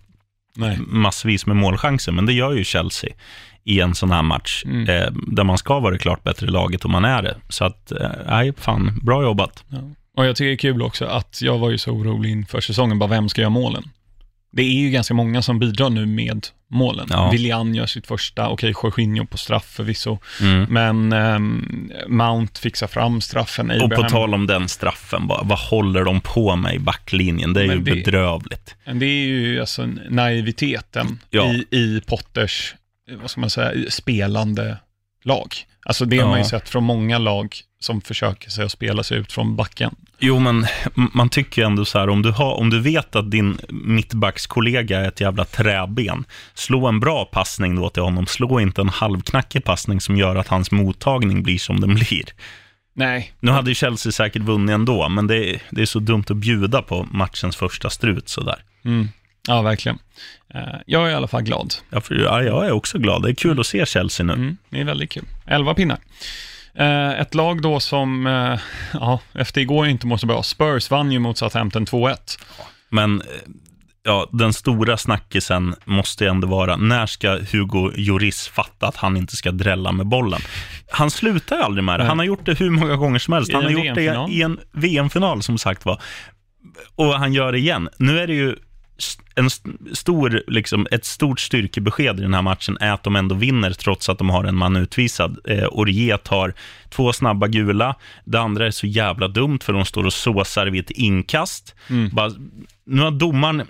[0.56, 0.78] Nej.
[0.88, 3.10] massvis med målchanser, men det gör ju Chelsea
[3.66, 4.90] i en sån här match, Mm.
[4.90, 7.36] eh, där man ska vara det klart bättre laget om man är det.
[7.50, 9.64] Så att, eh, nej, fan, bra jobbat.
[9.70, 9.78] Ja.
[10.18, 13.00] Och jag tycker det är kul också att jag var ju så orolig inför säsongen,
[13.00, 13.84] bara vem ska göra målen?
[14.52, 17.08] Det är ju ganska många som bidrar nu med målen.
[17.10, 17.30] Ja.
[17.32, 20.64] Willian gör sitt första, okej, Jorginho på straff förvisso, Mm.
[20.70, 23.72] men ehm, Mount fixar fram straffen.
[23.72, 27.54] Och på Abraham- tal om den straffen, bara, vad håller de på med i backlinjen?
[27.54, 28.76] Det är Men ju det- bedrövligt.
[28.94, 31.46] Det är ju alltså naiviteten Ja.
[31.54, 32.76] i, i Potters,
[33.12, 34.78] vad ska man säga, spelande
[35.24, 35.48] lag.
[35.86, 36.30] Alltså det har Ja.
[36.30, 39.96] man ju sett från många lag som försöker sig att spela sig ut från backen.
[40.20, 40.66] Jo, men
[41.14, 45.08] man tycker ändå så här, om du, har, om du vet att din mittbackskollega är
[45.08, 48.28] ett jävla träben, slå en bra passning då till honom.
[48.28, 52.24] Slå inte en halvknackig passning som gör att hans mottagning blir som den blir.
[52.94, 56.24] Nej, Nu hade ju Chelsea säkert vunnit ändå, men det är, det är så dumt
[56.30, 58.64] att bjuda på matchens första strut sådär.
[58.86, 59.10] mm.
[59.48, 60.00] Ja, verkligen.
[60.54, 61.74] Eh, Jag är i alla fall glad.
[61.90, 63.24] Ja, för, ja, jag är också glad.
[63.24, 64.34] Det är kul att se Chelsea nu.
[64.34, 65.26] Mm, det är väldigt kul.
[65.48, 65.98] 11 pinnar.
[66.76, 68.60] Eh, Ett lag då som, eh,
[68.94, 70.44] ja, efter igår inte mår så bra.
[70.44, 72.40] Spurs vann ju mot Southampton 2-1.
[72.90, 73.22] Men
[74.04, 79.18] ja, den stora snackisen måste ju ändå vara, när ska Hugo Lloris fatta att han
[79.18, 80.42] inte ska drälla med bollen?
[80.92, 82.04] Han slutar ju aldrig med det.
[82.06, 83.54] Han har gjort det hur många gånger som helst.
[83.54, 86.02] Han har gjort det i en VM-final, som sagt var.
[86.96, 87.90] Och han gör det igen.
[87.98, 88.56] Nu är det ju
[89.36, 93.36] en st- stor, liksom, ett stort styrkebesked i den här matchen är att de ändå
[93.36, 95.38] vinner trots att de har en man utvisad.
[95.48, 96.54] Eh, Orier tar
[96.90, 97.96] två snabba gula.
[98.26, 101.76] Det andra är så jävla dumt för de står och såsar vid ett inkast.
[102.12, 102.32] Bara,
[102.86, 103.68] nu har domaren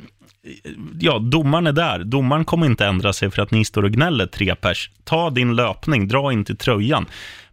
[0.99, 2.03] Ja, domaren är där.
[2.03, 4.89] Domaren kommer inte ändra sig för att ni står och gnäller tre pers.
[5.03, 7.05] Ta din löpning, dra inte tröjan.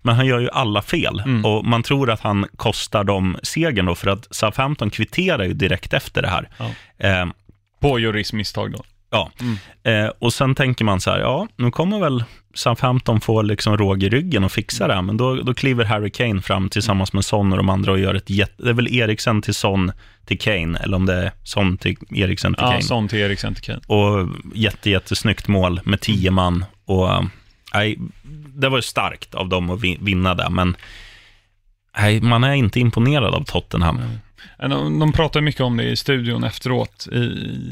[0.03, 3.95] Men han gör ju alla fel och man tror att han kostar dem segern då,
[3.95, 6.49] för att Southampton kvitterar ju direkt efter det här.
[6.59, 6.71] Ja.
[7.09, 7.27] Eh,
[7.83, 8.85] På Juris misstag då.
[9.11, 9.31] Ja,
[9.91, 14.03] eh, och sen tänker man så här, ja, nu kommer väl Southampton få liksom råg
[14.03, 17.25] i ryggen och fixa det här, men då, då kliver Harry Kane fram tillsammans med
[17.25, 19.93] Son och de andra och gör ett jätte, det är väl Eriksen till Son
[20.27, 22.83] till Kane, eller om det är Son till Eriksen till Ja, Kane.
[22.83, 23.81] sånt till Eriksen till Kane.
[23.87, 26.65] Och jätte, jättesnyggt mål med tio man.
[26.85, 27.23] Och, eh,
[27.75, 27.99] nej,
[28.55, 30.77] det var ju starkt av dem att vi- vinna där, men
[31.99, 33.99] nej, man är inte imponerad av Tottenham.
[33.99, 34.05] Eh,
[34.59, 37.27] De, de pratar mycket om det i studion efteråt, i,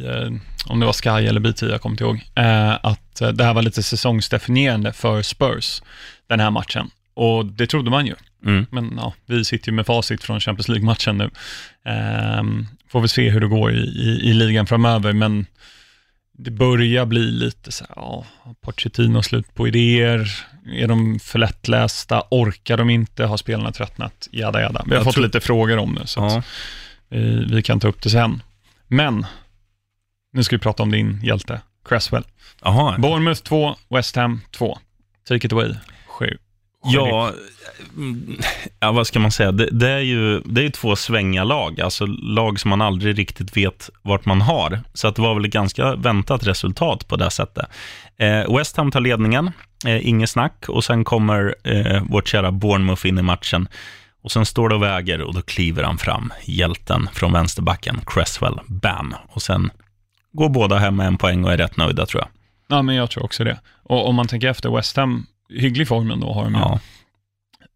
[0.07, 0.33] eh,
[0.67, 3.55] om det var Sky eller BT, jag kommer inte ihåg, eh, att eh, det här
[3.55, 5.83] var lite säsongsdefinierande för Spurs,
[6.29, 6.91] den här matchen.
[7.15, 8.15] Och det trodde man ju.
[8.47, 8.67] Mm.
[8.71, 11.31] Men ja, vi sitter ju med facit från Champions League-matchen nu.
[11.85, 15.47] Ehm, får vi se hur det går i, i, i ligan framöver, men
[16.33, 18.25] det börjar bli lite så här, ja,
[18.61, 20.29] Pochettino slut på idéer?
[20.67, 22.23] Är de för lättlästa?
[22.31, 23.25] Orkar de inte?
[23.25, 24.29] Har spelarna tröttnat?
[24.33, 24.83] Jada, jada.
[24.87, 26.43] Vi har Jag fått tror- lite frågor om det, så Ja.
[27.09, 28.43] vi, vi kan ta upp det sen.
[28.89, 29.27] Men,
[30.33, 32.25] nu ska vi prata om din hjälte, Cresswell.
[32.63, 32.99] Jaha.
[32.99, 34.79] Bournemouth 2, West Ham 2.
[35.29, 35.75] Take it away.
[36.07, 36.39] Sju.
[36.83, 37.33] Ja,
[37.97, 38.37] mm,
[38.81, 39.53] ja, vad ska man säga?
[39.53, 43.57] Det, det är ju det är två svänga lag, alltså lag som man aldrig riktigt
[43.57, 44.81] vet vart man har.
[44.95, 47.67] Så att det var väl ett ganska väntat resultat på det sättet.
[48.17, 49.51] Eh, West Ham tar ledningen,
[49.87, 53.69] eh, inget snack, och sen kommer eh, vårt kära Bournemouth in i matchen.
[54.23, 58.61] Och sen står det och väger och då kliver han fram, hjälten från vänsterbacken, Cresswell,
[58.67, 59.15] bam.
[59.29, 59.71] Och sen
[60.33, 62.29] går båda hem med en poäng och är rätt nöjda tror jag.
[62.77, 63.61] Ja, men jag tror också det.
[63.83, 66.61] Och om man tänker efter, West Ham, hygglig formen då har de ju.
[66.61, 66.81] Ja.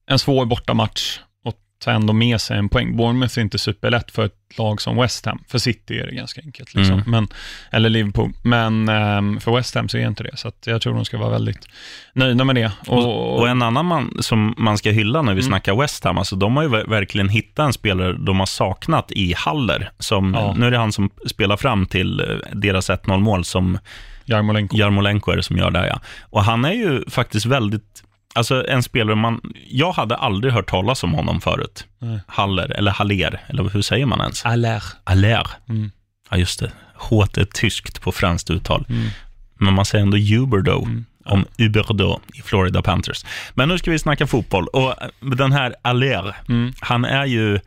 [0.07, 2.97] En svår bortamatch och ta ändå med sig en poäng.
[2.97, 5.43] Bournemouth är inte superlätt för ett lag som West Ham.
[5.49, 6.95] För City är det ganska enkelt, liksom.
[6.99, 7.11] Mm.
[7.11, 7.29] men,
[7.71, 8.33] eller Liverpool.
[8.43, 11.31] Men ehm, för West Ham så är inte det, så jag tror de ska vara
[11.31, 11.69] väldigt
[12.13, 12.73] nöjda med det.
[12.87, 15.49] Och, och en annan man som man ska hylla när vi Mm.
[15.49, 19.13] snackar West Ham, alltså de har ju ver- verkligen hittat en spelare de har saknat
[19.13, 19.91] i Haller.
[19.99, 20.55] Som, Ja.
[20.59, 23.79] Nu är det han som spelar fram till eh, deras 1-0 mål, som
[24.25, 24.77] Jarmolenko.
[24.77, 26.01] Jarmolenko är det som gör det, ja.
[26.23, 28.03] Och han är ju faktiskt väldigt,
[28.35, 31.87] alltså en spelare man, jag hade aldrig hört talas om honom förut.
[31.99, 32.21] Nej.
[32.27, 34.45] Haller, eller Haller, eller hur säger man ens?
[34.45, 34.83] Aller.
[35.05, 35.47] Aller.
[35.69, 35.91] Mm.
[36.31, 36.73] Ja, just det.
[36.97, 38.85] H är tyskt på franskt uttal.
[38.89, 39.09] Mm.
[39.55, 41.05] Men man säger ändå Huberdo Mm.
[41.25, 43.25] om Huberdo i Florida Panthers.
[43.55, 44.67] Men nu ska vi snacka fotboll.
[44.69, 44.95] Och
[45.37, 46.73] den här Aller, Mm.
[46.81, 47.61] han är ju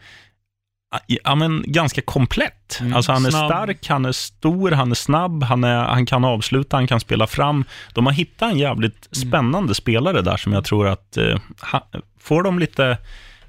[1.07, 2.77] ja, men ganska komplett.
[2.81, 2.93] Mm.
[2.93, 3.51] Alltså han är Snabb.
[3.51, 7.27] stark, han är stor, han är snabb, han, är, han kan avsluta, han kan spela
[7.27, 7.65] fram.
[7.93, 9.29] De har hittat en jävligt Mm.
[9.29, 11.39] spännande spelare där som jag tror att eh,
[12.19, 12.97] får de lite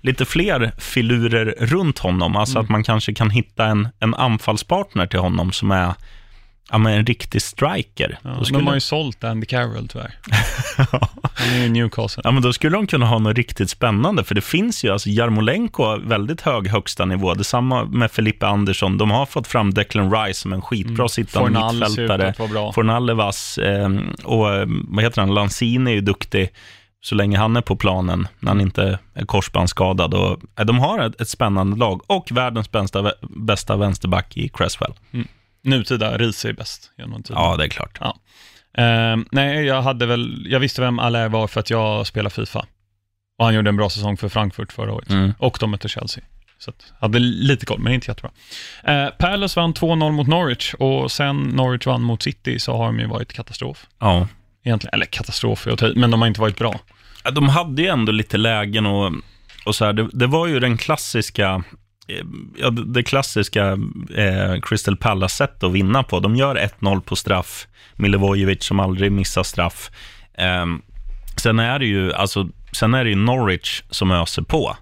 [0.00, 2.64] lite fler filurer runt honom, alltså Mm.
[2.64, 5.94] att man kanske kan hitta en, en anfallspartner till honom som är
[6.70, 8.18] ja, men en riktig striker.
[8.22, 10.14] Ja, Då De skulle- har ju sålt Andy Carroll tyvärr.
[11.34, 12.20] Han är ju i Newcastle.
[12.24, 15.08] Ja, men då skulle de kunna ha något riktigt spännande, för det finns ju, alltså
[15.10, 17.34] Jarmolenko har väldigt hög högsta nivå.
[17.34, 18.98] Detsamma med Felipe Andersson.
[18.98, 21.76] De har fått fram Declan Rice som en skitbra sittande Mm.
[21.76, 22.28] Ut mittfältare.
[22.28, 22.72] att vara bra.
[22.72, 23.88] Fornal är vass eh,
[24.24, 26.48] och eh, vad heter han, Lanzini är ju duktig
[27.00, 30.14] så länge han är på planen, när han inte är korsbandsskadad.
[30.14, 34.92] Och, eh, de har ett, ett spännande lag och världens bästa, bästa vänsterback i Cresswell.
[35.62, 37.42] Nutida Riise är bäst genom tiden.
[37.42, 37.98] Ja, det är klart.
[38.74, 42.66] Ehm, nej, jag hade väl, jag visste vem Allaire var för att jag spelar Fifa.
[43.38, 45.10] Och han gjorde en bra säsong för Frankfurt förra året.
[45.10, 45.34] Mm.
[45.38, 46.24] Och de mötte Chelsea.
[46.58, 48.30] Så att, hade lite koll, men inte jättebra.
[48.88, 52.98] Uh, Palace vann 2-0 mot Norwich och sen Norwich vann mot City så har de
[52.98, 53.86] ju varit katastrof.
[53.98, 54.28] Ja.
[54.64, 56.80] Egentligen, eller katastrof är att ta men de har inte varit bra.
[57.24, 59.12] Ja, De hade ju ändå lite lägen och,
[59.66, 61.62] och så här, det, det var ju den klassiska,
[62.56, 63.66] ja, det klassiska
[64.14, 66.20] eh, Crystal Palace-sätt att vinna på.
[66.20, 69.90] De gör 1-0 på straff, Milivojevic som aldrig missar straff.
[70.34, 70.66] Eh,
[71.36, 74.76] sen, är det ju, alltså, sen är det Norwich som öser på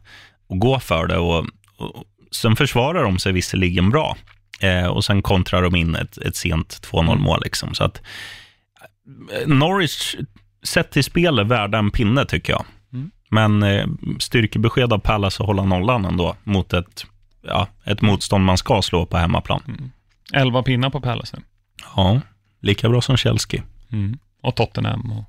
[0.48, 4.16] och går för det och, och sen försvarar de sig visserligen bra.
[4.60, 7.40] Eh, och sen kontrar de in ett, ett sent 2-0 mål.
[7.44, 7.74] Liksom.
[7.74, 8.02] Så att,
[9.32, 10.16] eh, Norwich,
[10.62, 12.64] sett till spel, är värda en pinne tycker jag.
[12.92, 13.10] Mm.
[13.30, 13.86] Men eh,
[14.18, 17.06] styrkebesked av Palace att hålla nollan ändå mot ett,
[17.48, 19.62] ja, ett motstånd man ska slå på hemmaplan.
[19.68, 19.90] Mm.
[20.32, 21.42] 11 pinnar på Palace nu.
[21.96, 22.20] Ja,
[22.60, 23.62] lika bra som Chelsea.
[23.92, 24.18] Mm.
[24.42, 25.24] Och Tottenham och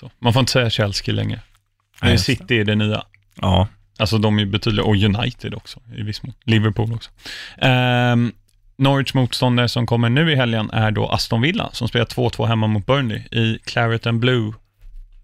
[0.00, 0.10] så.
[0.18, 1.40] Man får inte säga Chelsea längre.
[2.02, 2.18] Nej, det.
[2.18, 3.02] City är det nya.
[3.34, 6.34] Ja, Alltså de är betydligt, och United också i viss mån.
[6.44, 7.10] Liverpool också.
[7.58, 8.32] Ehm,
[8.76, 12.66] Norwich motståndare som kommer nu i helgen är då Aston Villa som spelar 2-2 hemma
[12.66, 14.52] mot Burnley i Claret and Blue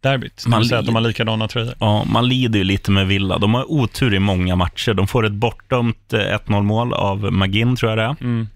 [0.00, 0.46] derbyt.
[0.46, 1.74] Man säga att de har likadana tröjor.
[1.80, 3.38] Ja, man lider ju lite med Villa.
[3.38, 4.94] De har otur i många matcher.
[4.94, 8.16] De får ett bortdömt eh, 1-0 mål av McGinn, tror jag det är.
[8.20, 8.48] Mm.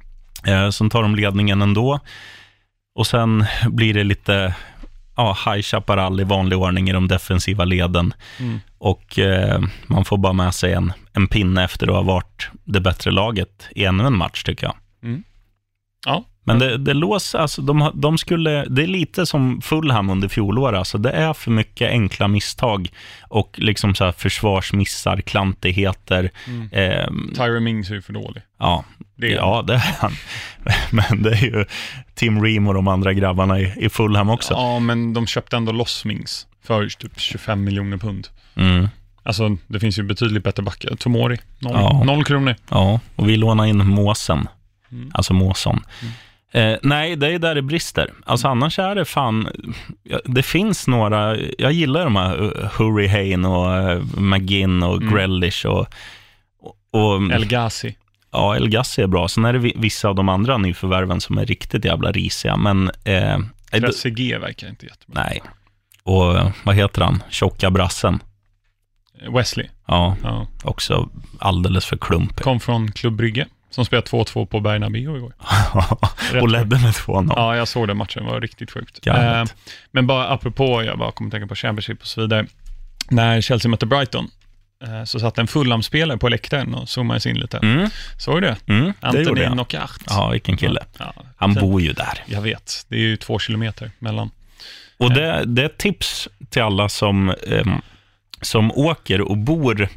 [0.47, 2.01] Eh, sen tar de ledningen ändå.
[2.95, 4.55] Och sen blir det lite
[5.17, 8.15] ja, High Chaparral i vanlig ordning i de defensiva leden.
[8.41, 8.61] Mm.
[8.79, 12.81] Och eh, man får bara med sig en, en pinne efter att ha varit det
[12.81, 14.75] bättre laget i ännu en match, tycker jag.
[16.07, 20.29] Ja, Men det, det lås, alltså de, de skulle, det är lite som Fulham under
[20.29, 22.89] fjolår, alltså det är för mycket enkla misstag
[23.29, 26.31] och liksom så här försvarsmissar, klantigheter.
[26.47, 26.69] Mm.
[26.73, 28.43] ehm, Tyra Mings är ju för dålig.
[28.59, 28.85] ja,
[29.17, 30.13] Det är ja, det är han.
[30.91, 31.65] Men det är ju
[32.15, 34.55] Tim Ream och de andra grabbarna i, i Fulham också.
[34.55, 38.29] Ja, men de köpte ändå loss Mings för typ 25 miljoner pund.
[38.57, 38.89] Mm,
[39.27, 40.97] Alltså, det finns ju betydligt bättre backar.
[40.97, 42.03] Tomori, noll, Ja.
[42.05, 42.55] noll kronor.
[42.71, 44.49] ja, och vi lånar in Måsen,
[44.93, 45.11] Mm.
[45.15, 45.81] alltså Måsson.
[46.55, 48.11] Eh, nej, det är där det brister.
[48.27, 49.49] Alltså annars är det fan,
[50.25, 52.37] det finns några, jag gillar de här
[52.79, 55.15] Hurry Hane och uh, McGinn och Mm.
[55.15, 55.87] Grealish och,
[56.93, 57.97] och, El Ghazi.
[58.33, 59.29] ja, El Gassi är bra.
[59.29, 62.91] Sen är det vi- vissa av de andra nyförvärven som är riktigt jävla risiga, men
[63.05, 63.41] eh, eh,
[63.71, 65.23] Trezeguet verkar inte jättebra.
[65.25, 65.43] nej.
[66.03, 67.23] Och eh, vad heter han?
[67.31, 68.23] Tjocka brassen.
[69.37, 70.47] Wesley, Ja, ja.
[70.65, 72.45] också alldeles för klumpig.
[72.45, 75.33] kom från Club Brygge, som spelade 2-2 på Bernabéu igår.
[76.41, 77.33] och ledde med 2-0.
[77.37, 79.07] Ja, jag såg den matchen, det var riktigt sjukt.
[79.07, 79.45] Eh,
[79.91, 82.47] men bara apropå, jag bara kommer tänka på Championship och så vidare.
[83.11, 84.31] När Chelsea mötte Brighton,
[84.85, 87.59] eh, så satt en Fulham-spelare på läktaren och zoomade in lite.
[87.59, 88.57] Mm, Såg du det?
[88.67, 89.53] mm, det Anthony jag.
[89.53, 90.03] Knockaert.
[90.07, 90.81] Ja, vilken kille.
[90.99, 92.23] Ja, Han bor ju där.
[92.27, 94.31] Jag vet, det är ju två kilometer mellan.
[94.99, 97.81] Och det, det är ett tips till alla som, ehm,
[98.41, 99.89] som åker och bor,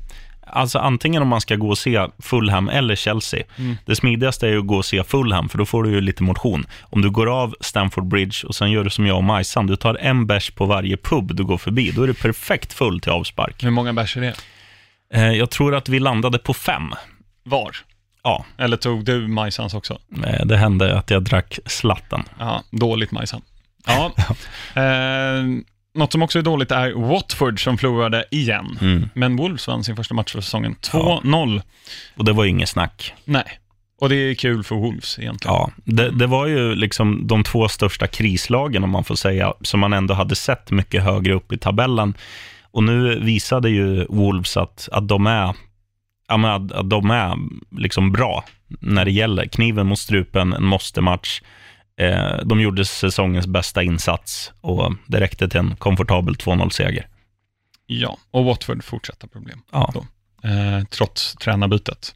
[0.49, 3.43] alltså antingen om man ska gå och se Fulham eller Chelsea.
[3.57, 3.75] Mm.
[3.86, 6.23] Det smidigaste är ju att gå och se Fulham, för då får du ju lite
[6.23, 6.65] motion.
[6.81, 9.75] Om du går av Stamford Bridge och sen gör du som jag och Majsan, du
[9.75, 13.12] tar en bärs på varje pub du går förbi, då är det perfekt full till
[13.12, 13.63] avspark.
[13.63, 14.33] Hur många bärs är det?
[15.13, 16.93] Eh, jag tror att vi landade på fem.
[17.43, 17.75] Var?
[18.23, 19.99] Ja, Eller tog du Majsans också?
[20.25, 22.23] eh, det hände att jag drack slatten.
[22.39, 23.41] Ja, dåligt Majsan.
[23.86, 24.12] Ja.
[24.81, 25.43] eh,
[25.97, 28.77] något som också är dåligt är Watford som förlorade igen.
[28.81, 29.10] Mm.
[29.13, 30.75] Men Wolves vann sin första match för säsongen.
[30.81, 31.62] 2-0.
[32.15, 33.13] Och det var ju inget snack.
[33.25, 33.60] Nej.
[33.99, 35.55] Och det är kul för Wolves egentligen.
[35.55, 39.79] Ja, det, det var ju liksom de två största krislagen, om man får säga, som
[39.79, 42.13] man ändå hade sett mycket högre upp i tabellen.
[42.71, 45.55] Och nu visade ju Wolves att, att de är,
[46.27, 47.36] ja, men att, att de är
[47.77, 49.45] liksom bra när det gäller.
[49.45, 51.41] Kniven mot strupen, en måste-match.
[51.97, 57.07] Eh, de gjorde säsongens bästa insats och det räckte till en komfortabel 2-0-seger.
[57.86, 59.62] Ja, och Watford fortsätter problem.
[59.71, 59.93] Ja.
[59.93, 60.05] Då,
[60.49, 62.15] eh, trots tränarbytet.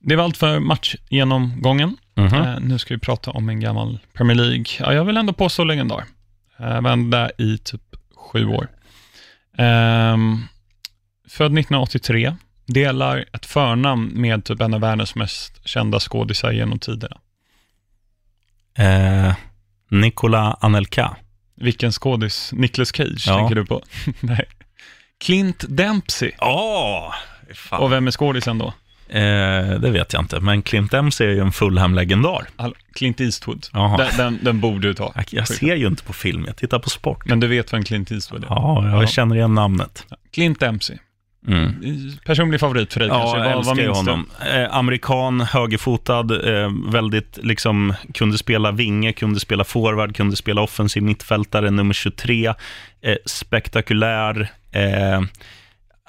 [0.00, 1.96] Det var allt för matchgenomgången.
[2.14, 2.34] Mhm.
[2.34, 4.64] Eh, nu ska vi prata om en gammal Premier League.
[4.78, 6.04] Ja, jag vill ändå påstå legendar.
[6.58, 8.68] Eh, vända i typ sju år.
[9.58, 10.42] Ehm,
[11.28, 17.16] född 1983, delar ett förnamn med typ en av världens mest kända skådisar genom tiderna.
[18.78, 19.32] Eh,
[19.90, 21.16] Nikola Anelka.
[21.56, 22.52] Vilken skådis?
[22.52, 23.36] Nicolas Cage Ja.
[23.38, 23.82] tänker du på?
[24.20, 24.44] Nej.
[25.24, 26.32] Clint Dempsey.
[26.40, 27.12] Åh!
[27.54, 27.80] fan.
[27.80, 28.66] Och vem är skådisen då?
[29.08, 32.46] Eh, det vet jag inte, men Clint Dempsey är ju en Fulham-legendar.
[32.94, 33.66] Clint Eastwood.
[33.72, 35.12] Den, den, den borde du ta.
[35.14, 37.26] Jag, jag ser ju inte på film, jag tittar på sport.
[37.26, 38.48] Men du vet vem Clint Eastwood är?
[38.48, 39.06] Ja, jag Ja.
[39.06, 40.06] känner igen namnet.
[40.32, 40.98] Clint Dempsey.
[41.48, 41.82] Mm.
[42.24, 43.38] Personlig favorit för dig Ja, kanske?
[43.38, 44.26] Vad, vad älskar ju minns honom.
[44.54, 46.20] Eh, amerikan, högerfotad,
[46.62, 52.46] eh, väldigt liksom, kunde spela vinge, kunde spela forward, kunde spela offensiv mittfältare, nummer 23.
[52.46, 54.50] Eh, spektakulär.
[54.72, 55.20] Eh,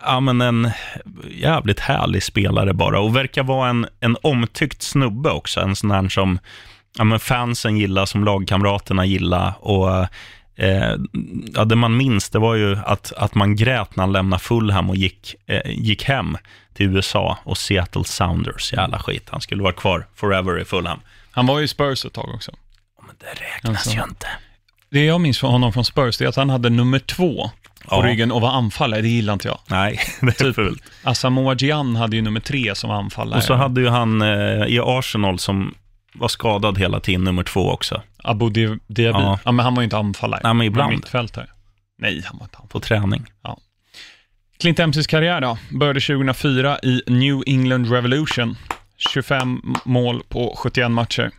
[0.06, 0.72] ja, men en
[1.32, 5.60] jävligt härlig spelare bara och verkar vara en, en omtyckt snubbe också.
[5.60, 6.40] En sån här som
[6.98, 9.54] ja, men fansen gillar, som lagkamraterna gillar.
[9.60, 10.08] Och
[10.56, 10.96] eh,
[11.54, 14.90] ja, det man minns, det var ju att, att man grät när han lämnade Fulham
[14.90, 16.38] och gick, eh, gick hem
[16.74, 18.74] till USA och Seattle Sounders.
[18.74, 19.28] Jävla skit.
[19.32, 21.00] Han skulle vara kvar forever i Fulham.
[21.32, 22.52] Han var ju i Spurs ett tag också.
[23.08, 23.92] Men det räknas Alltså.
[23.98, 24.28] ju inte.
[24.90, 27.52] Det jag minns från honom från Spurs, det är att han hade nummer två
[27.88, 28.08] på Ja.
[28.10, 29.60] ryggen och vara anfallare, det gillar inte jag.
[29.68, 30.56] Nej, det är Typ.
[30.56, 30.84] fult.
[31.04, 33.38] Asamoah Gyan hade ju nummer tre som anfallare.
[33.38, 35.74] Och så hade ju han eh, i Arsenal som
[36.14, 39.20] var skadad hela tiden, nummer två också, Abu Di- Diaby.
[39.20, 39.40] Ja.
[39.46, 39.52] Ja.
[39.52, 40.42] men han var ju inte anfallare.
[40.44, 40.92] Nej, men Han var ibland.
[40.96, 41.48] Mittfältare.
[41.98, 42.70] Nej, han var inte anfallare.
[42.72, 43.26] på träning.
[44.60, 48.58] Clint Dempseys karriär då, började 2004 i New England Revolution.
[48.98, 51.32] 25 mål på 71 matcher.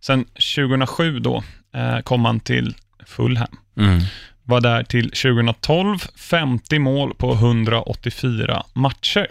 [0.00, 1.42] Sen 2007 då
[1.74, 2.74] eh, kom han till
[3.06, 3.56] Fulham.
[3.76, 4.00] Mm.
[4.44, 9.26] Var där till 2012, 50 mål på 184 matcher.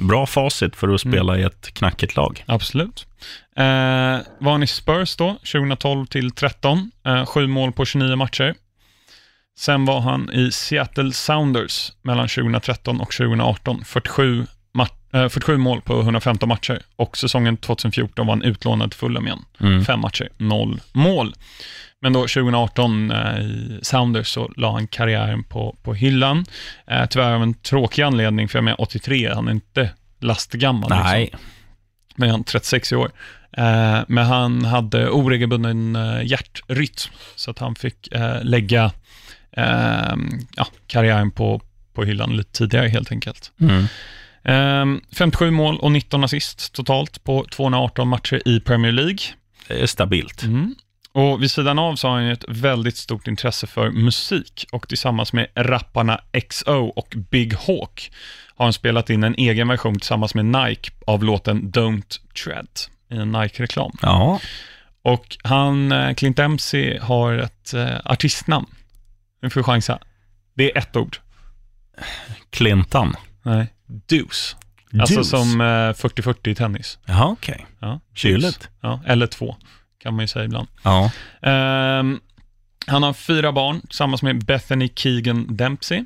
[0.00, 2.44] Bra facit för att spela i ett knackigt lag.
[2.46, 3.06] Absolut.
[3.56, 3.64] Eh,
[4.38, 6.90] var han i Spurs då, 2012 till 13.
[7.06, 8.54] Eh, sju mål på 29 matcher.
[9.58, 13.84] Sen var han i Seattle Sounders mellan 2013 och 2018.
[13.84, 14.46] 47, ma- eh,
[15.12, 16.82] 47 mål på 115 matcher.
[16.96, 19.44] Och säsongen 2014 var han utlånad till Fulham igen.
[19.60, 19.84] Mm.
[19.84, 21.34] Fem matcher, noll mål.
[22.02, 26.44] Men då 2018 eh, i Sounders så la han karriären på, på hyllan.
[26.86, 30.90] Eh, tyvärr av en tråkig anledning, för jag är med 83, han är inte lastgammal.
[30.90, 31.32] liksom Nej,
[32.16, 33.10] men han 36 år.
[33.52, 38.92] Eh, men han hade oregelbunden eh, hjärtrytm, så att han fick eh, lägga
[39.52, 40.16] eh,
[40.56, 41.60] ja, karriären på,
[41.94, 43.52] på hyllan lite tidigare helt enkelt.
[43.60, 43.86] mm.
[44.44, 49.18] Eh, 57 mål och 19 assist totalt på 218 matcher i Premier League.
[49.68, 50.42] det är stabilt.
[50.42, 50.74] Mm.
[51.12, 54.88] Och vid sidan av så har han ju ett väldigt stort intresse för musik och
[54.88, 58.12] tillsammans med rapparna XO och Big Hawk
[58.56, 62.68] har han spelat in en egen version tillsammans med Nike av låten Don't Tread
[63.10, 63.92] i en Nike-reklam.
[64.02, 64.40] Ja,
[65.02, 68.66] Och han, eh, Clint Dempsey, har ett eh, artistnamn.
[69.42, 69.98] Nu får vi chansa.
[70.54, 71.16] Det är ett ord.
[72.50, 73.14] Clinton.
[73.42, 73.66] Nej.
[74.08, 74.56] Deuce.
[75.00, 75.28] Alltså Deuce.
[75.30, 76.98] som eh, 40-40 i tennis.
[77.06, 77.66] Jaha, okej.
[77.80, 78.00] Ja.
[78.14, 78.68] Kyligt.
[78.80, 79.56] Ja, eller två,
[80.02, 80.68] kan man ju säga ibland.
[80.82, 81.10] Ja.
[81.42, 82.20] Ehm,
[82.86, 86.04] han har fyra barn tillsammans med Bethany Keegan Dempsey.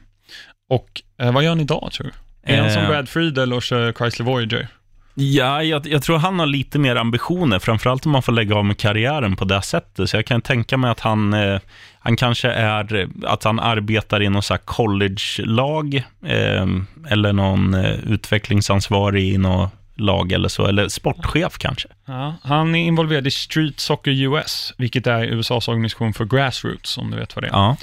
[0.70, 2.52] Och eh, vad gör han idag tror du?
[2.52, 2.88] Är han som Eh.
[2.88, 4.68] Brad Friedel och kör Chrysler Voyager?
[5.14, 8.64] Ja, jag, jag tror han har lite mer ambitioner, framförallt om man får lägga av
[8.64, 10.10] med karriären på det sättet.
[10.10, 11.60] Så jag kan tänka mig att han, eh,
[11.98, 15.94] han kanske är, att han arbetar i någon så college-lag,
[16.26, 16.66] eh,
[17.08, 21.88] eller någon eh, utvecklingsansvarig i något lag eller så, eller sportchef kanske.
[22.06, 27.10] Ja, han är involverad i Street Soccer US, vilket är USAs organisation för grassroots, om
[27.10, 27.52] du vet vad det är.
[27.52, 27.76] Ja.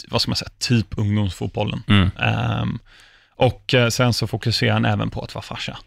[0.00, 1.82] T- vad ska man säga, typ ungdomsfotbollen.
[1.88, 2.10] Mm.
[2.20, 2.78] Ehm,
[3.36, 5.78] och eh, sen så fokuserar han även på att vara farsa.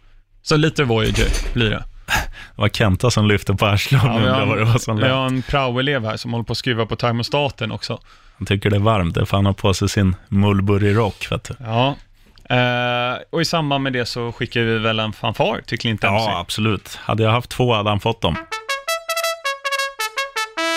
[0.48, 1.84] Så lite Voyager blir det.
[2.56, 5.42] Det var Kenta som lyfte på arslet Ja, vad det var som vi har en
[5.42, 8.00] praoelev här som håller på att skruva på termostaten också.
[8.38, 11.28] Han tycker det är varmt, det är för han har på sig sin Mulberry-rock.
[11.60, 11.96] Ja.
[12.56, 16.32] Eh, och i samband med det så skickar vi väl en fanfar till Clint Dempsey.
[16.32, 16.96] Ja, absolut.
[17.02, 18.36] Hade jag haft två hade han fått dem.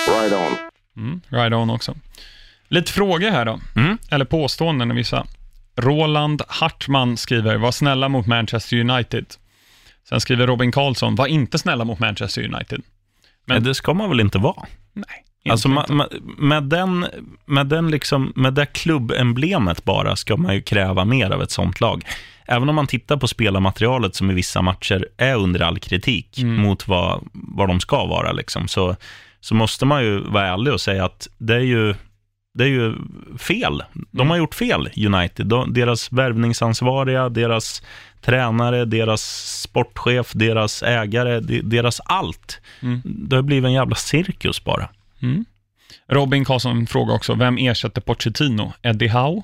[0.09, 0.57] Right on.
[1.05, 1.95] Mm, right on också.
[2.69, 3.99] Lite frågor här då, Mm.
[4.11, 5.27] eller påståenden i vissa.
[5.77, 9.27] Roland Hartman skriver, var snälla mot Manchester United.
[10.11, 12.81] Sen skriver Robin Karlsson, var inte snälla mot Manchester United.
[13.47, 14.63] Men- Men det ska man väl inte vara?
[14.93, 15.05] Nej,
[15.53, 15.93] Alltså ma, inte.
[15.93, 16.07] ma,
[16.39, 17.07] med, den,
[17.47, 21.81] med, den liksom, med det klubbemblemet bara ska man ju kräva mer av ett sånt
[21.81, 22.05] lag.
[22.47, 26.57] Även om man tittar på spelarmaterialet som i vissa matcher är under all kritik Mm.
[26.63, 28.97] mot vad, vad de ska vara, liksom, så,
[29.41, 31.95] så måste man ju vara ärlig och säga att det är ju,
[32.61, 32.95] det är ju
[33.39, 33.83] fel.
[34.11, 34.31] De Mm.
[34.31, 35.47] har gjort fel, United.
[35.47, 37.83] De, deras värvningsansvariga, deras
[38.21, 39.23] tränare, deras
[39.63, 42.61] sportchef, deras ägare, de, deras allt.
[42.83, 43.01] Mm.
[43.05, 44.89] Det har blivit en jävla cirkus bara.
[45.23, 45.45] Mm.
[46.09, 48.73] Robin Karlsson frågar också, vem ersätter Pochettino?
[48.83, 49.43] Eddie Howe?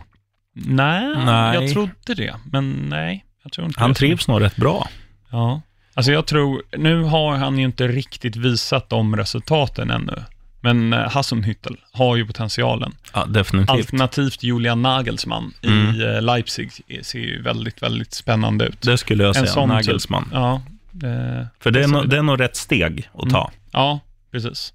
[0.55, 1.55] Nej, Nej.
[1.55, 3.24] jag trodde det, men nej.
[3.42, 4.88] Jag tror inte Han trivs nog rätt bra.
[5.31, 5.61] Ja.
[5.94, 10.22] Alltså jag tror, nu har han ju inte riktigt visat de resultaten ännu.
[10.66, 12.93] Men eh, Hasenhüttel har ju potentialen.
[13.14, 13.70] Ja, definitivt.
[13.70, 16.01] Alternativt Julian Nagelsmann i Mm.
[16.01, 16.70] eh, Leipzig
[17.03, 18.82] ser ju väldigt, väldigt spännande ut.
[18.82, 19.86] Det skulle jag En säga, sån typ.
[19.86, 20.28] Nagelsmann.
[20.32, 20.62] Ja,
[20.93, 22.09] det, För det är, vi.
[22.09, 23.51] det är nog rätt steg att ta.
[23.72, 24.01] ja
[24.32, 24.72] precis.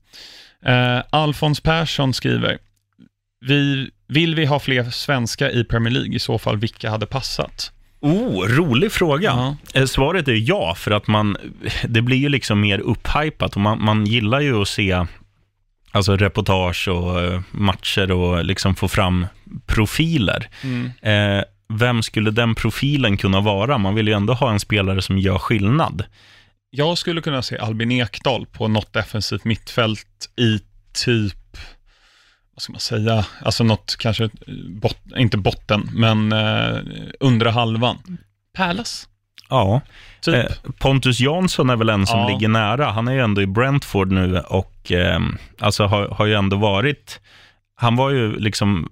[0.65, 2.57] Eh, Alfons Persson skriver,
[3.45, 6.15] vi, vill vi ha fler svenskar i Premier League?
[6.15, 7.71] I så fall, vilka hade passat?
[7.99, 9.55] Oh, rolig fråga.
[9.73, 11.37] Eh, Svaret är ja, för att man,
[11.87, 15.05] det blir ju liksom mer upphypat och man, man gillar ju att se
[15.91, 19.27] alltså reportage och eh, matcher och liksom få fram
[19.65, 20.49] profiler.
[20.63, 20.91] Mm.
[21.01, 23.77] Eh, vem skulle den profilen kunna vara?
[23.77, 26.03] Man vill ju ändå ha en spelare som gör skillnad.
[26.69, 30.59] Jag skulle kunna se Albin Ekdal på något defensivt mittfält i
[31.05, 31.57] typ,
[32.53, 34.29] vad ska man säga, alltså något kanske,
[34.81, 36.77] bot, inte botten, men eh,
[37.19, 38.17] undre halvan.
[38.53, 39.07] Pärlas,
[39.51, 39.81] Ja,
[40.21, 40.35] typ.
[40.35, 42.27] Eh, Pontus Jansson är väl en som Ja.
[42.29, 42.91] ligger nära.
[42.91, 45.19] Han är ju ändå i Brentford nu och eh,
[45.59, 47.19] alltså har, har ju ändå varit
[47.81, 48.89] han var ju liksom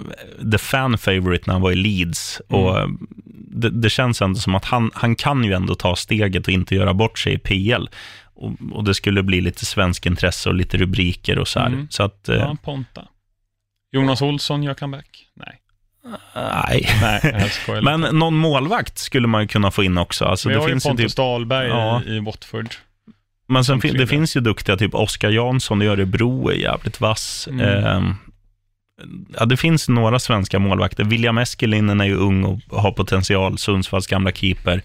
[0.51, 2.41] the fan favorite när han var i Leeds.
[2.49, 2.61] Mm.
[2.63, 2.89] Och
[3.51, 6.75] det, det känns ändå som att han, han kan ju ändå ta steget och inte
[6.75, 7.87] göra bort sig i PL.
[8.33, 11.67] Och, och det skulle bli lite svensk intresse och lite rubriker och så här.
[11.67, 11.87] Mm.
[11.89, 13.07] Så att, eh, Ja, Ponta.
[13.91, 15.25] Jonas Olsson gör comeback?
[15.35, 15.55] Nej.
[16.35, 16.89] Nej.
[17.01, 17.97] Nej, jag skojar lite.
[17.97, 20.25] Men någon målvakt skulle man ju kunna få in också.
[20.25, 22.01] Alltså, Vi det har finns ju Pontus typ, Dahlberg Ja.
[22.07, 22.69] i, i Watford.
[23.47, 27.47] men sen fin, det finns ju duktiga, typ Oskar Jansson i Örebro är jävligt vass.
[27.51, 27.85] Mm.
[27.85, 28.15] Ehm,
[29.39, 31.03] ja, det finns några svenska målvakter.
[31.03, 34.81] William Eskelinen är ju ung och har potential, Sundsvalls gamla keeper.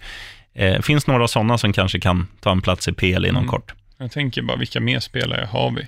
[0.53, 3.47] Eh, finns några sådana som kanske kan ta en plats i PL inom Mm.
[3.47, 3.73] kort.
[3.97, 5.87] Jag tänker bara, vilka mer spelare har vi?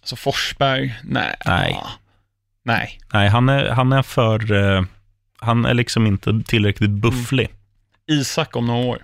[0.00, 0.94] Alltså Forsberg?
[1.04, 1.36] Nej.
[1.46, 1.78] Nej.
[2.64, 2.98] Nej.
[3.12, 4.52] Nej, han är, han är för...
[4.52, 4.82] Eh,
[5.40, 7.48] han är liksom inte tillräckligt bufflig.
[8.10, 9.02] Isak om några år.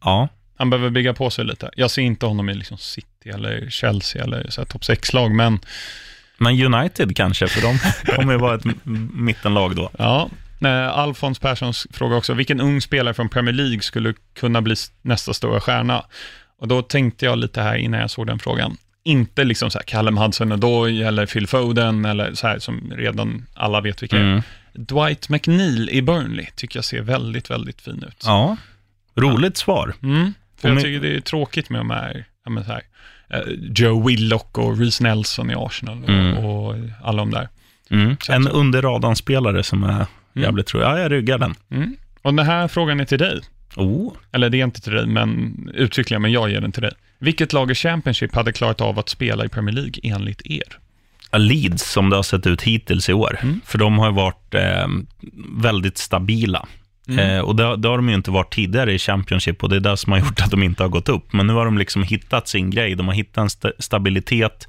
[0.00, 0.28] Ja,
[0.58, 1.70] Han behöver bygga på sig lite.
[1.76, 5.58] Jag ser inte honom i liksom City eller Chelsea eller så här topp 6-lag, men
[6.38, 7.78] men United kanske, för de
[8.16, 8.64] kommer ju vara ett
[9.12, 9.90] mittenlag då.
[9.98, 10.30] ja.
[10.92, 15.60] Alfons Perssons fråga också, vilken ung spelare från Premier League skulle kunna bli nästa stora
[15.60, 16.04] stjärna?
[16.58, 18.76] Och då tänkte jag lite här innan jag såg den frågan.
[19.06, 23.80] Inte liksom så här Callum Hudson-Odoi eller Phil Foden eller så här som redan alla
[23.80, 24.20] vet vilka är.
[24.22, 24.42] Mm.
[24.72, 28.22] Dwight McNeil i Burnley tycker jag ser väldigt, väldigt fin ut.
[28.24, 28.56] Ja,
[29.16, 29.94] roligt svar.
[30.02, 30.34] Mm.
[30.60, 32.82] För jag tycker det är tråkigt med de här, ja, men så här
[33.30, 33.40] eh,
[33.74, 36.36] Joe Willock och Reece Nelson i Arsenal och, Mm.
[36.36, 37.48] och alla de där.
[37.90, 38.16] Mm.
[38.28, 40.86] En under radarn-spelare som är jävligt rolig.
[40.86, 41.54] Ja, jag ryggar den.
[41.70, 41.96] Mm.
[42.22, 43.40] Och den här frågan är till dig.
[43.76, 44.12] Oh.
[44.32, 46.92] Eller det är inte till dig, men uttryckligen, men jag ger den till dig.
[47.18, 50.78] Vilket lag i Championship hade klarat av att spela i Premier League enligt er?
[51.38, 53.38] Leeds som det har sett ut hittills i år.
[53.42, 53.60] Mm.
[53.64, 54.88] För de har ju varit eh,
[55.58, 56.66] väldigt stabila.
[57.08, 57.18] Mm.
[57.18, 59.80] Eh, och det, det har de ju inte varit tidigare i Championship och det är
[59.80, 61.32] det som har gjort att de inte har gått upp.
[61.32, 62.94] Men nu har de liksom hittat sin grej.
[62.94, 64.68] De har hittat en sta stabilitet.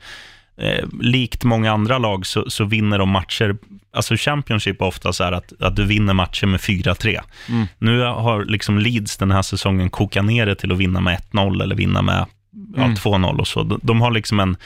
[0.62, 3.58] Eh, likt många andra lag så, så vinner de matcher.
[3.94, 7.20] Alltså Championship är ofta så här att, att du vinner matcher med 4-3.
[7.50, 7.68] Mm.
[7.78, 11.64] Nu har liksom Leeds den här säsongen kokat ner det till att vinna med 1-0
[11.64, 12.26] eller vinna med
[12.76, 12.96] ja, Mm.
[12.96, 13.64] 2-0 och så.
[13.64, 14.58] De, de har liksom en,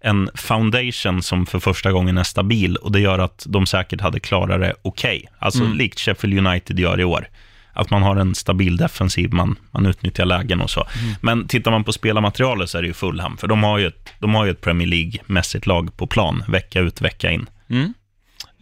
[0.00, 4.20] en foundation som för första gången är stabil och det gör att de säkert hade
[4.20, 5.28] klarat det okej.
[5.38, 5.76] Alltså Mm.
[5.76, 7.28] likt Sheffield United gör i år.
[7.72, 10.80] Att man har en stabil defensiv, man, man utnyttjar lägen och så.
[10.80, 11.14] Mm.
[11.20, 14.08] Men tittar man på spelarmaterialet så är det ju Fulham, för de har ju ett,
[14.18, 17.46] de har ju ett Premier League-mässigt lag på plan, vecka ut, vecka in.
[17.70, 17.94] Mm.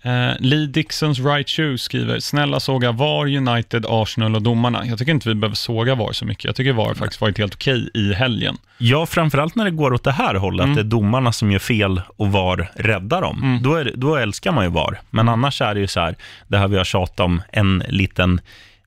[0.03, 4.87] Eh, Lee Dixons Right Shoe skriver, snälla såga VAR, United, Arsenal och domarna.
[4.87, 6.45] Jag tycker inte vi behöver såga VAR så mycket.
[6.45, 8.57] Jag tycker VAR faktiskt varit helt okej i helgen.
[8.79, 10.71] Ja, framförallt när det går åt det här hållet, Mm.
[10.71, 13.43] att det är domarna som gör fel och VAR räddar dem.
[13.43, 13.63] Mm.
[13.63, 15.01] Då, är, då älskar man ju VAR.
[15.11, 16.17] Men annars är det ju så här,
[16.49, 18.41] det här vi har tjatat om, en liten mm,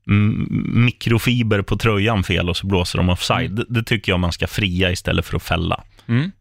[0.03, 3.51] mikrofiber på tröjan fel och så blåser de offside.
[3.51, 5.83] Det, det tycker jag man ska fria istället för att fälla.
[6.07, 6.31] Mm.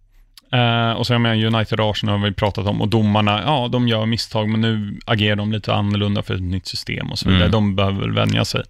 [0.52, 3.68] Eh, och så jag menar United och Arsenal har vi pratat om och domarna, ja
[3.72, 7.28] de gör misstag men nu agerar de lite annorlunda för ett nytt system och så
[7.28, 7.44] vidare.
[7.44, 7.52] Mm.
[7.52, 8.62] De behöver väl vänja sig.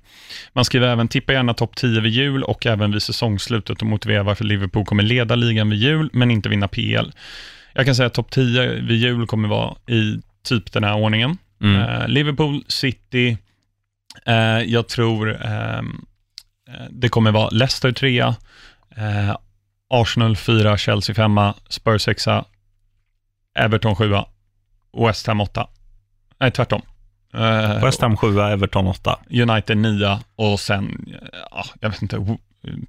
[0.53, 4.23] Man skriver även, tippa gärna topp 10 vid jul och även vid säsongslutet och motivera
[4.23, 7.13] varför Liverpool kommer leda ligan vid jul men inte vinna PL.
[7.75, 11.39] Jag kan säga att topp 10 vid jul kommer vara i typ den här ordningen.
[11.63, 11.81] Mm.
[11.81, 13.39] Eh, Liverpool, City,
[14.67, 16.05] jag tror ehm,
[16.69, 19.37] eh, det kommer vara Leicester 3, eh,
[19.91, 22.27] Arsenal 4, Chelsea 5, Spurs 6,
[23.59, 24.13] Everton 7,
[25.07, 25.67] West Ham 8.
[26.41, 26.83] Nej, tvärtom.
[27.35, 29.19] Eh, West Ham 7, Everton 8.
[29.31, 32.37] United 9 och sen, eh, ja, jag vet inte,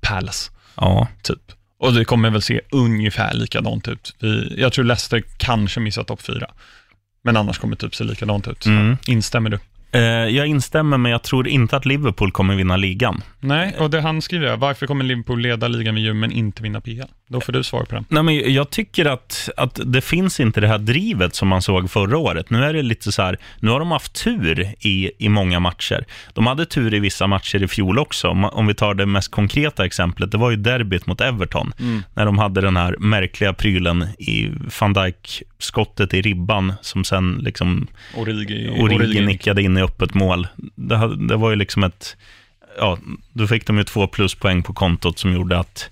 [0.01, 1.07] Palace Ja.
[1.23, 1.51] typ.
[1.77, 4.15] Och det kommer väl se ungefär likadant ut.
[4.19, 6.51] Vi, jag tror Leicester kanske missar topp 4.
[7.23, 8.65] Men annars kommer det typ se likadant ut.
[8.65, 8.97] Mm.
[9.07, 9.59] Instämmer du?
[9.91, 13.23] Eh, jag instämmer, men jag tror inte att Liverpool kommer vinna ligan.
[13.41, 16.81] Nej, och det han skriver, varför kommer Liverpool leda ligan vid jul men inte vinna
[16.81, 17.01] PL?
[17.27, 18.05] Då får du svara på den.
[18.09, 21.91] Nej, men jag tycker att, att det finns inte det här drivet som man såg
[21.91, 22.49] förra året.
[22.49, 26.05] Nu är det lite så här, nu har de haft tur i, i många matcher.
[26.33, 28.27] De hade tur i vissa matcher i fjol också.
[28.27, 31.73] Om, om vi tar det mest konkreta exemplet, det var ju derbyt mot Everton.
[32.13, 37.87] När de hade den här märkliga prylen i van Dijk-skottet i ribban som sen liksom
[38.15, 40.47] Origi, Origi nickade in i öppet mål.
[40.75, 42.17] Det, det var ju liksom ett...
[42.81, 42.97] Ja,
[43.33, 45.89] då fick de ju två pluspoäng på kontot som gjorde att...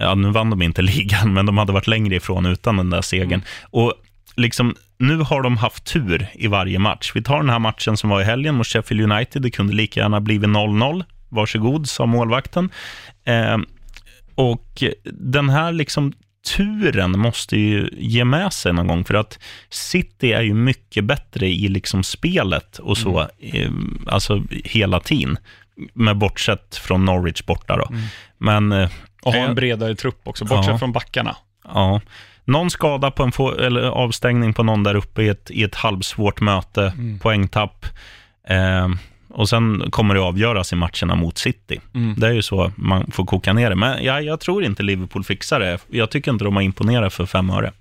[0.00, 3.02] Ja, nu vann de inte ligan, men de hade varit längre ifrån utan den där
[3.02, 3.32] segern.
[3.32, 3.42] Mm.
[3.70, 3.92] Och
[4.36, 7.12] liksom, nu har de haft tur i varje match.
[7.14, 9.42] Vi tar den här matchen som var i helgen mot Sheffield United.
[9.42, 11.04] Det kunde lika gärna blivit 0-0.
[11.28, 12.70] Varsågod, sa målvakten.
[13.24, 13.58] Eh,
[14.34, 14.82] och
[15.12, 16.12] den här liksom
[16.56, 19.38] turen måste ju ge med sig någon gång, för att
[19.70, 23.70] City är ju mycket bättre i liksom spelet och så, eh,
[24.06, 25.38] alltså hela tiden,
[25.94, 27.88] med bortsett från Norwich borta då.
[28.38, 28.90] Men eh,
[29.22, 29.46] Och ha Ja.
[29.46, 30.78] en bredare trupp också, bortsett Ja.
[30.78, 31.36] från backarna.
[31.64, 32.00] ja,
[32.44, 35.74] någon skada på en få, eller avstängning på någon där uppe i ett, i ett
[35.74, 37.18] halvsvårt möte, Mm.
[37.18, 37.86] poängtapp.
[38.48, 38.88] Eh,
[39.30, 41.80] och sen kommer det avgöras i matcherna mot City.
[41.94, 42.14] Mm.
[42.18, 43.76] Det är ju så man får koka ner det.
[43.76, 45.78] Men jag, jag tror inte Liverpool fixar det.
[45.90, 47.72] Jag tycker inte de har imponerat för fem öre.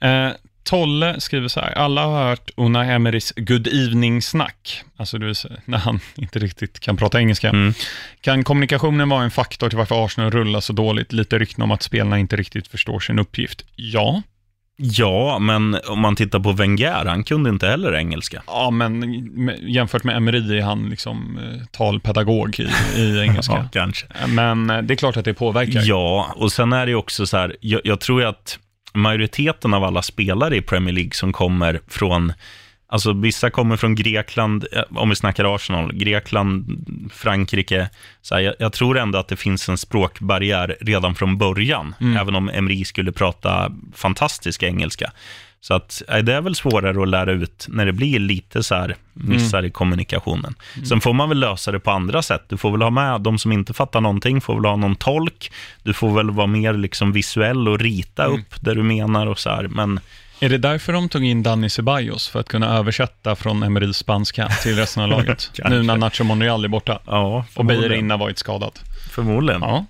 [0.00, 0.28] Eh,
[0.64, 5.56] Tolle skriver så här, alla har hört Unai Emerys good evening-snack, alltså det vill säga
[5.64, 7.48] när han inte riktigt kan prata engelska.
[7.48, 7.74] Mm.
[8.20, 11.12] Kan kommunikationen vara en faktor till varför Arsenal rullar så dåligt?
[11.12, 13.64] Lite rykten om att spelarna inte riktigt förstår sin uppgift.
[13.76, 14.22] Ja,
[14.76, 18.42] Ja, men om man tittar på Wenger, han kunde inte heller engelska.
[18.46, 22.68] ja men jämfört med Emery är han liksom eh, talpedagog i,
[23.00, 23.52] i engelska.
[23.52, 24.06] Ja, kanske.
[24.28, 25.82] Men eh, det är klart att det påverkar.
[25.84, 28.58] Ja, och sen är det också så här, jag, jag tror att
[28.94, 32.32] majoriteten av alla spelare i Premier League som kommer från,
[32.88, 37.90] alltså vissa kommer från Grekland, eh, om vi snackar Arsenal, Grekland, Frankrike,
[38.22, 42.16] så här, jag, jag tror ändå att det finns en språkbarriär redan från början, Mm.
[42.16, 45.12] även om Emery skulle prata fantastisk engelska.
[45.64, 48.74] Så att, eh, det är väl svårare att lära ut när det blir lite så
[48.74, 50.54] här missar i kommunikationen.
[50.88, 52.42] Sen får man väl lösa det på andra sätt.
[52.48, 55.52] Du får väl ha med de som inte fattar någonting, får väl ha någon tolk.
[55.82, 59.50] Du får väl vara mer liksom visuell och rita upp det du menar och så
[59.50, 59.68] här.
[59.68, 60.00] Men
[60.40, 64.48] Är det därför de tog in Danny Ceballos, för att kunna översätta från Emerys spanska
[64.48, 65.50] till resten av laget?
[65.68, 67.88] Nu när Nacho Monreal är borta ja, och förmodligen.
[67.88, 68.72] Beirin har varit skadad.
[69.10, 69.60] Förmodligen.
[69.60, 69.86] Ja,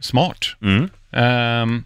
[0.00, 0.56] smart.
[0.62, 0.90] Mm.
[1.62, 1.84] Um,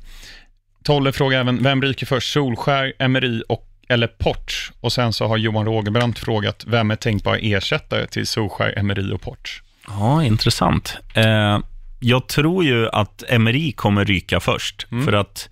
[0.85, 2.33] Tolle frågar även, vem ryker först?
[2.33, 4.71] Solskär, Emery och eller Porch?
[4.81, 9.21] Och sen så har Johan Rogerbrandt frågat, vem är tänkbar ersättare till Solskär, Emery och
[9.21, 9.63] Porch?
[9.89, 10.99] Ja, intressant.
[11.15, 11.59] Eh,
[12.01, 15.05] jag tror ju att Emery kommer ryka först, Mm.
[15.05, 15.49] för att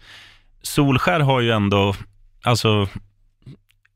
[0.63, 1.95] Solskär har ju ändå,
[2.43, 2.89] alltså,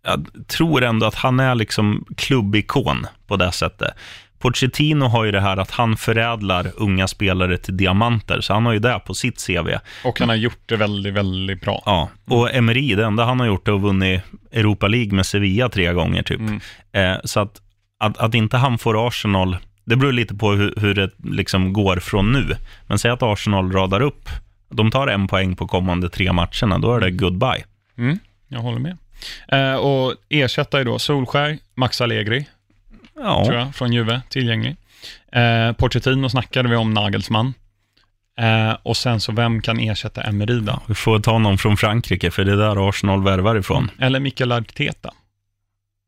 [0.05, 3.95] jag tror ändå att han är liksom klubbikon på det sättet.
[4.41, 8.72] Pochettino har ju det här att han förädlar unga spelare till diamanter, så han har
[8.72, 9.68] ju det på sitt CV.
[10.05, 11.82] Och han har gjort det väldigt, väldigt bra.
[11.86, 14.22] Ja, och Emery, det enda han har gjort är att vunnit
[14.53, 16.41] Europa League med Sevilla tre gånger typ.
[16.41, 16.61] Mm.
[16.93, 17.61] Eh, så att,
[18.01, 21.97] att, att inte han får Arsenal, det beror lite på hur, hur det liksom går
[21.97, 22.57] från nu.
[22.86, 24.28] Men säg att Arsenal radar upp,
[24.68, 27.64] de tar en poäng på kommande tre matcherna, då är det goodbye.
[27.99, 28.18] Mm,
[28.49, 28.97] jag håller med.
[29.49, 32.47] Eh, och ersättare då, Solskär, Max Allegri,
[33.23, 34.77] Ja, tror jag, från Juve, tillgänglig.
[35.33, 37.55] Eh, Pochettino snackade vi om, Nagelsmann.
[38.39, 40.81] Eh, och sen så, vem kan ersätta Emery då?
[40.87, 43.91] vi får ta någon från Frankrike, för det är där Arsenal värvar ifrån.
[43.99, 45.11] Eller Mikael Arteta.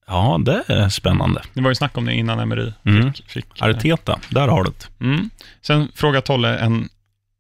[0.06, 1.42] Ja, det är spännande.
[1.54, 3.12] Det var ju snack om det innan Emery Mm.
[3.12, 3.30] fick...
[3.30, 5.04] fick eh, Arteta, där har du det.
[5.04, 5.30] Mm.
[5.62, 6.88] Sen frågar Tolle en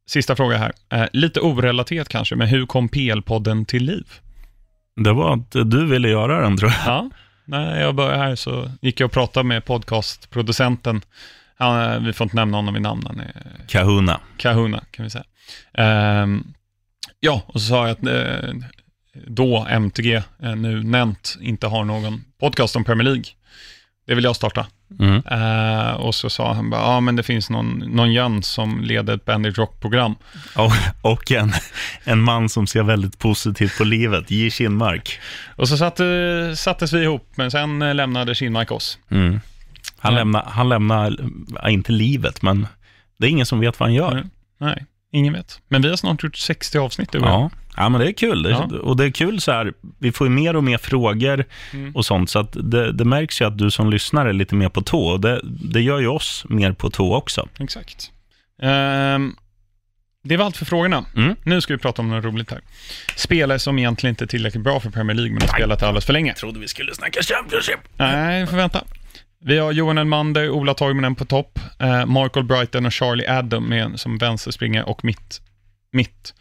[0.06, 0.72] sista fråga här.
[0.92, 4.04] Eh, lite orelaterat kanske, men hur kom PL-podden till liv?
[4.96, 6.80] Det var att du ville göra den, tror jag.
[6.94, 7.10] Ja,
[7.44, 11.02] när jag började här så gick jag och pratade med podcastproducenten.
[11.56, 13.32] Han, eh, vi får inte nämna honom vid namn, han är
[13.68, 14.20] Kahuna.
[14.36, 15.24] Kahuna kan vi säga.
[15.74, 16.44] Ehm,
[17.20, 18.54] ja, och så sa jag att eh,
[19.26, 23.24] då MTG, eh, nu Nent, inte har någon podcast om Premier League.
[24.06, 24.66] Det vill jag starta.
[25.00, 25.22] Mm.
[25.30, 29.14] Eh, och så sa han bara, ja men det finns någon, någon Jöns som leder
[29.14, 30.14] ett Bandit Rock-program.
[30.56, 30.72] Och,
[31.12, 31.52] och en,
[32.04, 34.50] en man som ser väldigt positivt på livet, J.
[34.50, 35.18] Kinmark.
[35.56, 36.06] Och så satt, eh,
[36.56, 38.98] sattes vi ihop, men sen eh, lämnade Kinmark oss.
[39.10, 39.40] Mm.
[39.98, 40.18] Han, Ja.
[40.18, 41.16] lämnar, han lämnar,
[41.62, 42.66] ja, inte livet, men
[43.18, 44.12] det är ingen som vet vad han gör.
[44.12, 44.30] Mm.
[44.60, 45.60] Nej, ingen vet.
[45.68, 47.08] Men vi har snart gjort 60 avsnitt.
[47.12, 47.50] Ja.
[47.76, 48.42] ja, men det är kul.
[48.42, 48.68] Det, Ja.
[48.82, 51.96] Och det är kul så här, vi får ju mer och mer frågor Mm.
[51.96, 54.68] och sånt, så att det, det märks ju att du som lyssnar är lite mer
[54.68, 55.06] på tå.
[55.08, 57.48] Och det, det gör ju oss mer på tå också.
[57.60, 58.10] Exakt.
[58.62, 59.36] Ehm,
[60.24, 61.04] det var allt för frågorna.
[61.16, 61.36] Mm.
[61.44, 62.60] Nu ska vi prata om något roligt här.
[63.16, 66.12] Spelare som egentligen inte är tillräckligt bra för Premier League, men har spelat alldeles för
[66.12, 66.28] länge.
[66.30, 67.80] Jag trodde vi skulle snacka Championship.
[67.96, 68.84] Nej, vi får vänta.
[69.44, 74.00] Vi har Johan Elmander, Ola Toivonen på topp, eh, Michael Brighton och Charlie Adam med,
[74.00, 75.40] som vänsterspringare och mitt.
[75.92, 76.34] mitt.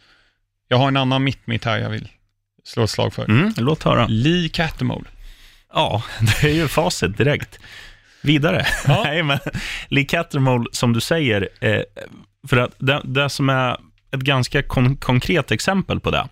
[0.68, 2.08] Jag har en annan mitt-mitt här jag vill
[2.64, 3.24] slå ett slag för.
[3.24, 4.06] Mm, låt höra.
[4.08, 5.04] Lee Cattermole.
[5.74, 6.02] Ja,
[6.42, 7.58] det är ju facit direkt.
[8.22, 8.66] Vidare.
[8.86, 9.02] Ja.
[9.04, 9.38] Nej, men
[9.88, 11.80] Lee Cattermole, som du säger, eh,
[12.48, 13.76] för att det, det som är
[14.10, 16.28] ett ganska kon- konkret exempel på det,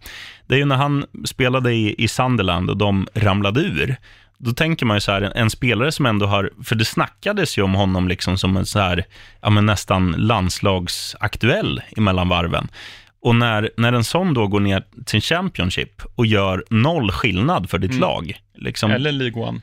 [0.47, 3.97] det är ju när han spelade i, i Sunderland och de ramlade ur.
[4.43, 7.63] Då tänker man ju så här, en, spelare som ändå har, för det snackades ju
[7.63, 9.05] om honom liksom som en så här,
[9.43, 12.69] ja men nästan landslagsaktuell emellan varven.
[13.23, 17.79] Och när, när en sån då går ner till Championship och gör noll skillnad för
[17.79, 18.01] ditt Mm.
[18.01, 19.61] lag, liksom, Eller League One.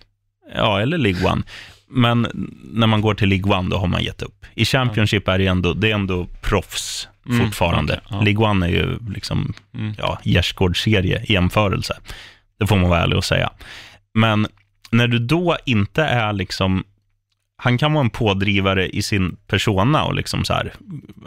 [0.56, 1.42] Ja, eller League One.
[1.90, 2.28] Men
[2.74, 4.46] när man går till League One, då har man gett upp.
[4.56, 7.94] I Championship är det ändå, det är ändå proffs Mm, fortfarande.
[7.94, 8.22] okej, ja.
[8.22, 9.94] League One är ju liksom, Mm.
[9.98, 11.98] ja, gärdsgårdsserie i jämförelse.
[12.60, 13.50] Det får man vara ärlig och säga.
[14.14, 14.48] Men
[14.92, 16.84] när du då inte är liksom,
[17.58, 20.74] han kan vara en pådrivare i sin persona och liksom så här,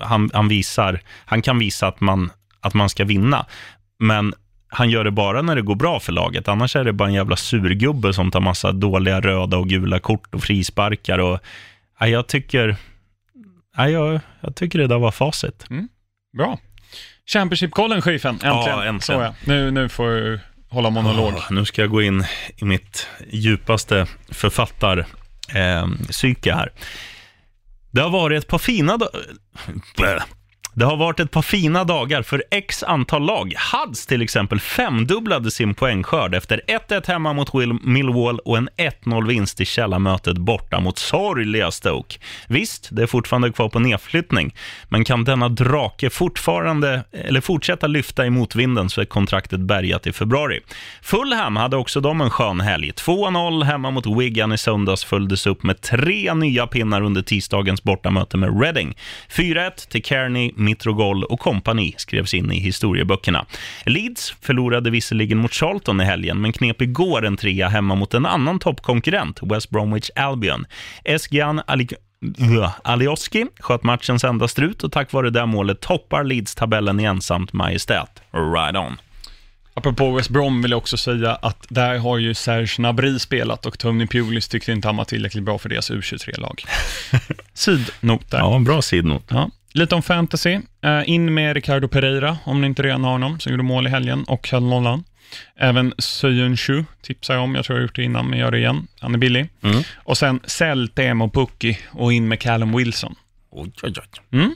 [0.01, 2.31] han, han visar, han kan visa att man,
[2.61, 3.47] att man ska vinna.
[3.99, 4.35] Men
[4.69, 6.49] han gör det bara när det går bra för laget.
[6.49, 10.35] Annars är det bara en jävla surgubbe som tar massa dåliga röda och gula kort
[10.35, 11.19] och frisparkar.
[11.19, 11.41] Och,
[12.01, 12.77] ja, jag, tycker,
[13.77, 15.67] ja, jag, jag tycker det där var facit.
[16.37, 16.59] Bra.
[17.27, 18.35] Championship-kollen, chefen.
[18.35, 18.57] Äntligen.
[18.57, 19.01] Ja, äntligen.
[19.01, 19.35] Så ja.
[19.45, 20.41] Nu, nu får
[20.71, 21.35] hålla monolog.
[21.35, 22.25] Oh, nu ska jag gå in
[22.57, 26.73] i mitt djupaste författarpsyke eh, här.
[27.91, 29.21] Det har varit ett par fina dagar
[30.75, 33.55] det har varit ett par fina dagar för x antal lag.
[33.57, 39.61] Hads till exempel femdubblade sin poängskörd efter 1-1 hemma mot Will- Millwall och en 1-0-vinst
[39.61, 42.19] i källarmötet borta mot sorgliga Stoke.
[42.49, 44.55] Visst, det är fortfarande kvar på nedflyttning,
[44.89, 50.13] men kan denna drake fortfarande, eller fortsätta lyfta i motvinden så är kontraktet bärgat i
[50.13, 50.61] februari.
[51.03, 52.91] Fulham hade också de en skön helg.
[52.91, 58.37] 2-0 hemma mot Wigan i söndags följdes upp med tre nya pinnar under tisdagens bortamöte
[58.37, 58.97] med Reading.
[59.31, 63.47] 4-1 till Kearney, Mitrogol och kompani skrevs in i historieböckerna.
[63.85, 68.27] Leeds förlorade visserligen mot Charlton i helgen, men knep igår en trea hemma mot en
[68.27, 70.67] annan toppkonkurrent, West Bromwich Albion.
[71.05, 71.89] Esgian Ali
[72.39, 72.71] Ugh.
[72.85, 78.23] Alioski sköt matchens enda strut och tack vare det målet toppar Leeds-tabellen i ensamt majestät.
[78.33, 78.97] Right on.
[79.75, 83.79] Apropå West Brom vill jag också säga att där har ju Serge Gnabry spelat och
[83.79, 86.65] Tony Pulis tyckte inte han var tillräckligt bra för deras U23-lag.
[87.55, 88.39] Sidnot där.
[88.39, 89.25] Ja, bra sidnot.
[89.29, 89.51] Ja.
[89.73, 90.59] Lite om fantasy.
[90.83, 93.91] Eh, in med Ricardo Pereira, om ni inte redan har honom, som gjorde mål i
[93.91, 95.05] helgen, och Kjell Nollan.
[95.57, 95.93] Även
[96.57, 98.87] Shu tipsar jag om, jag tror jag har gjort det innan, men gör det igen.
[99.01, 99.49] Han är billig.
[99.63, 99.83] Mm.
[99.97, 103.15] Och sen sälj Temo Pukki och in med Callum Wilson.
[103.51, 104.39] Oj, oj, oj.
[104.39, 104.55] Mm?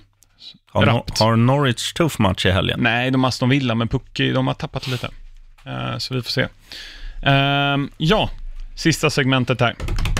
[0.66, 2.80] Har, har Norwich tuff match i helgen?
[2.82, 5.10] Nej, de har Aston Villa, men Pukki, de har tappat lite.
[5.66, 6.46] Eh, så vi får se.
[7.22, 8.30] Ehm, ja,
[8.74, 9.74] sista segmentet här.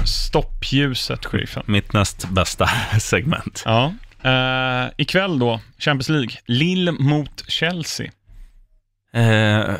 [0.07, 1.62] Stoppljuset, sheriffen.
[1.66, 2.68] Mitt näst bästa
[3.01, 3.62] segment.
[3.64, 3.92] Ja.
[4.27, 6.31] Uh, ikväll då, Champions League.
[6.47, 8.11] Lille mot Chelsea.
[9.14, 9.75] Eh,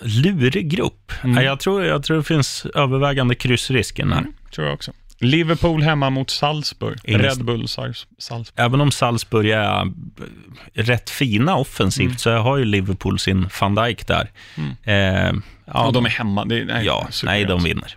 [0.00, 1.12] lurig grupp.
[1.24, 1.44] Mm.
[1.44, 4.18] Jag, tror, jag tror det finns övervägande kryssrisken här.
[4.18, 4.92] Mm, tror jag också.
[5.20, 6.98] Liverpool hemma mot Salzburg.
[7.04, 8.54] Ingen- Red Bull Salzburg.
[8.56, 9.84] Även om Salzburg är eh,
[10.74, 12.18] rätt fina offensivt Mm.
[12.18, 14.30] så har ju Liverpool sin van Dijk där.
[14.84, 15.32] Eh,
[15.66, 16.44] ja, och de är hemma.
[16.44, 17.96] Det är, nej, ja, nej, de vinner.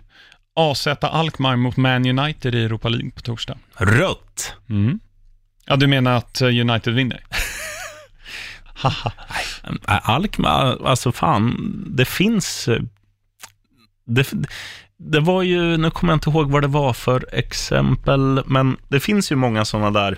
[0.56, 3.58] AZ Alkmaar mot Man United i Europa League på torsdag.
[3.76, 4.54] Rött.
[4.70, 5.00] Mm.
[5.66, 7.20] Ja, du menar att eh, United vinner?
[8.74, 9.12] Haha.
[9.88, 12.68] Äh, Alkmaar, alltså fan, det finns...
[12.68, 12.80] eh,
[14.04, 14.32] Det,
[14.98, 19.00] det var ju, nu kommer jag inte ihåg vad det var för exempel, men det
[19.00, 20.16] finns ju många sådana där,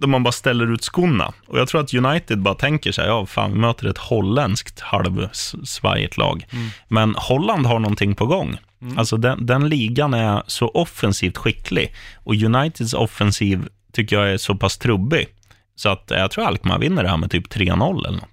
[0.00, 1.32] där man bara ställer ut skorna.
[1.46, 6.16] Och jag tror att United bara tänker sig, ja fan, vi möter ett holländskt halvsvajigt
[6.16, 6.46] lag.
[6.88, 8.56] Men Holland har någonting på gång.
[8.96, 11.94] Alltså den, den ligan är så offensivt skicklig
[12.24, 15.26] och Uniteds offensiv tycker jag är så pass trubbig.
[15.74, 18.28] Så att jag tror Alkmaar vinner det här med typ 3-0 eller något.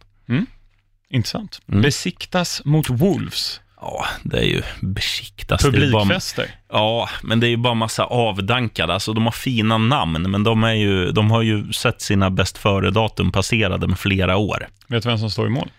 [1.10, 1.62] Intressant.
[1.68, 1.82] Mm.
[1.82, 3.62] Besiktas mot Wolves.
[3.82, 5.66] Ja, det är ju besiktas.
[5.66, 6.55] Är bara, Publikfester.
[6.70, 8.93] ja, men det är ju bara massa avdankade.
[8.93, 12.57] Alltså, de har fina namn, men de, är ju, de har ju sett sina bäst
[12.57, 14.68] före-datum passerade med flera år.
[14.88, 15.70] Vet du vem som står i mål?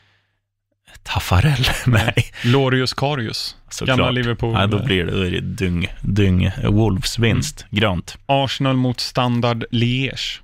[1.02, 1.66] Taffarel?
[1.86, 2.14] Nej,
[2.44, 3.56] Lorius Karius.
[3.70, 3.98] såklart.
[3.98, 4.52] Gamla Liverpool.
[4.52, 7.66] Nej, då blir det, då är det dyng, dyng Wolves vinst.
[7.70, 8.18] Grönt.
[8.26, 10.40] Arsenal mot Standard Liège.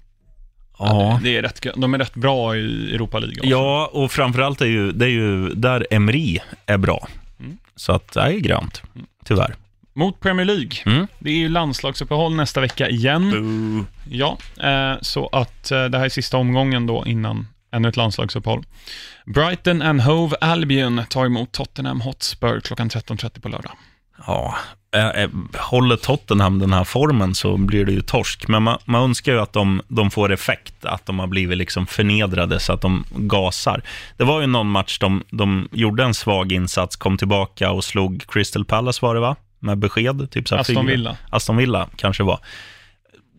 [0.78, 1.20] Ja.
[1.22, 3.36] Det är rätt, de är rätt bra i Europa League.
[3.38, 3.48] också.
[3.50, 7.08] Ja, och framförallt är ju, det är ju där Emery är bra.
[7.40, 7.58] Mm.
[7.76, 8.82] Så att det är grönt,
[9.24, 9.54] tyvärr.
[9.94, 10.70] Mot Premier League.
[10.86, 11.06] Mm.
[11.18, 13.86] Det är ju landslagsuppehåll nästa vecka igen.
[14.10, 18.64] Ja, eh, så att eh, det här är sista omgången då innan ännu ett landslagsuppehåll.
[19.26, 23.72] Brighton and Hove Albion tar emot Tottenham Hotspur klockan 13.30 på lördag.
[24.26, 24.54] Ja,
[24.94, 28.48] eh, eh, håller Tottenham den här formen så blir det ju torsk.
[28.48, 31.86] Men man, man önskar ju att de, de får effekt, att de har blivit liksom
[31.86, 33.82] förnedrade så att de gasar.
[34.16, 38.24] Det var ju någon match de, de gjorde en svag insats, kom tillbaka och slog
[38.28, 39.36] Crystal Palace var det va?
[39.58, 40.30] Med besked.
[40.30, 41.16] Typ så Aston Villa.
[41.30, 42.40] Aston Villa kanske var.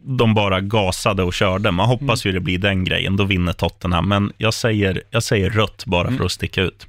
[0.10, 1.72] De bara gasade och körde.
[1.72, 4.08] Man hoppas ju det blir den grejen, då vinner Tottenham.
[4.10, 6.88] Men jag säger, jag säger rött bara för att sticka ut.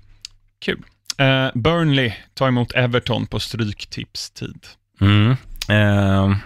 [0.65, 0.83] Kul.
[1.19, 4.67] Eh, Burnley tar emot Everton på stryktipstid.
[5.01, 5.31] Mm.
[5.69, 6.37] Eh,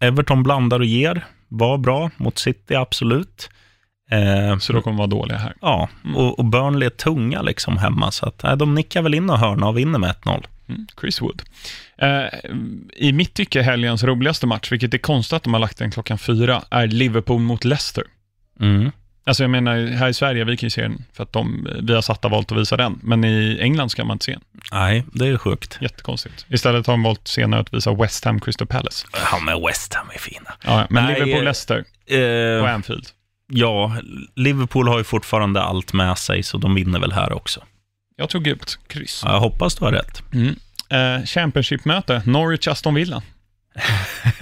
[0.00, 1.26] Everton blandar och ger.
[1.48, 3.50] Var bra mot City, absolut.
[4.10, 5.54] Eh, Så då kommer vara dåliga här.
[5.60, 9.30] Ja, och, och Burnley är tunga liksom hemma, så att, eh, de nickar väl in
[9.30, 10.46] och hörna och vinner med 1-0.
[10.68, 11.42] Mm, Chris Wood.
[11.98, 12.24] Eh,
[12.96, 16.18] I mitt tycke helgens roligaste match, vilket är konstigt att de har lagt den klockan
[16.18, 18.04] fyra, är Liverpool mot Leicester.
[18.60, 18.90] Mm.
[19.26, 21.94] Alltså jag menar, här i Sverige, vi kan ju se den för att de, vi
[21.94, 24.40] har satt valt att visa den, men i England ska man inte se den.
[24.72, 25.78] Nej, det är sjukt.
[25.80, 26.46] Jättekonstigt.
[26.48, 29.06] Istället har de valt senare att visa West Ham Crystal Palace.
[29.12, 30.50] Ja, men West Ham är fina.
[30.64, 33.06] Ja, men Nej, Liverpool-Leicester Eh, på Anfield.
[33.52, 33.96] ja,
[34.36, 37.62] Liverpool har ju fortfarande allt med sig, så de vinner väl här också.
[38.20, 39.22] Jag tror gult, kryss.
[39.24, 40.22] Ja, jag hoppas du har rätt.
[40.34, 40.56] Mm.
[40.90, 43.22] Eh, Championship-möte, Norwich-Aston Villa.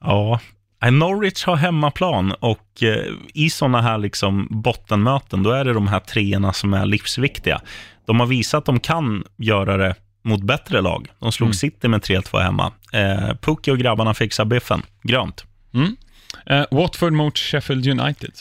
[0.00, 0.40] Ja,
[0.90, 6.00] Norwich har hemmaplan och eh, i sådana här liksom bottenmöten, då är det de här
[6.00, 7.60] treorna som är livsviktiga.
[8.06, 9.94] De har visat att de kan göra det
[10.24, 11.08] mot bättre lag.
[11.18, 11.54] De slog Mm.
[11.54, 12.72] City med 3-2 hemma.
[12.92, 14.82] Eh, Pucki och grabbarna fixar biffen.
[15.02, 15.44] Grönt.
[15.74, 15.96] Mm.
[16.46, 18.32] Eh, Watford mot Sheffield United.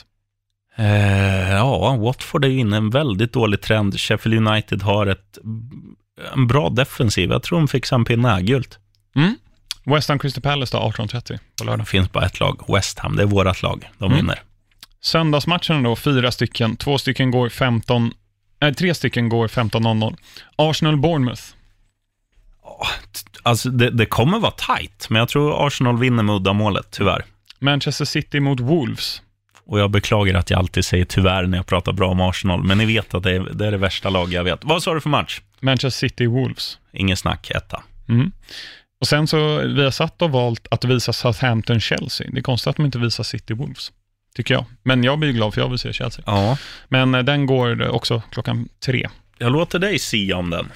[0.77, 3.99] Eh, ja, Watford är ju inne i en väldigt dålig trend.
[3.99, 5.37] Sheffield United har ett,
[6.33, 7.29] en bra defensiv.
[7.31, 8.41] Jag tror de fixar en pinne.
[8.41, 8.79] Gult.
[9.15, 9.35] Mm.
[9.83, 11.79] West Ham Crystal Palace då, 18.30 på lördag.
[11.79, 12.65] Det finns bara ett lag.
[12.67, 13.15] West Ham.
[13.15, 13.89] Det är vårt lag.
[13.97, 14.17] De Mm.
[14.17, 14.39] vinner.
[15.01, 16.75] Söndagsmatcherna då, fyra stycken.
[16.75, 18.11] Två stycken går 15...
[18.61, 20.15] Nej, tre stycken går 15.00.
[20.55, 21.41] Arsenal-Bournemouth.
[23.43, 27.25] Alltså, det, det kommer vara tight, men jag tror Arsenal vinner med uddamålet, tyvärr.
[27.59, 29.21] Manchester City mot Wolves.
[29.67, 32.77] Och jag beklagar att jag alltid säger tyvärr när jag pratar bra om Arsenal, men
[32.77, 34.59] ni vet att det är det, är det värsta lag jag vet.
[34.63, 35.41] Vad sa du för match?
[35.59, 36.77] Manchester City-Wolves.
[36.93, 37.83] Ingen snack, etta.
[38.09, 38.31] Mm.
[38.99, 42.27] Och sen så, vi har satt och valt att visa Southampton-Chelsea.
[42.31, 43.91] Det är konstigt att de inte visar City-Wolves,
[44.35, 44.65] tycker jag.
[44.83, 46.23] Men jag blir glad för jag vill se Chelsea.
[46.27, 46.57] Ja,
[46.87, 49.09] Men eh, den går också klockan tre.
[49.37, 50.71] jag låter dig sia om den.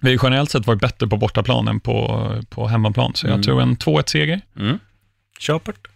[0.00, 3.42] Vi har generellt sett varit bättre på bortaplan än på, på hemmaplan, så jag Mm.
[3.42, 4.40] tror en 2-1-seger.
[4.58, 4.78] Mm.
[5.38, 5.86] Köpert.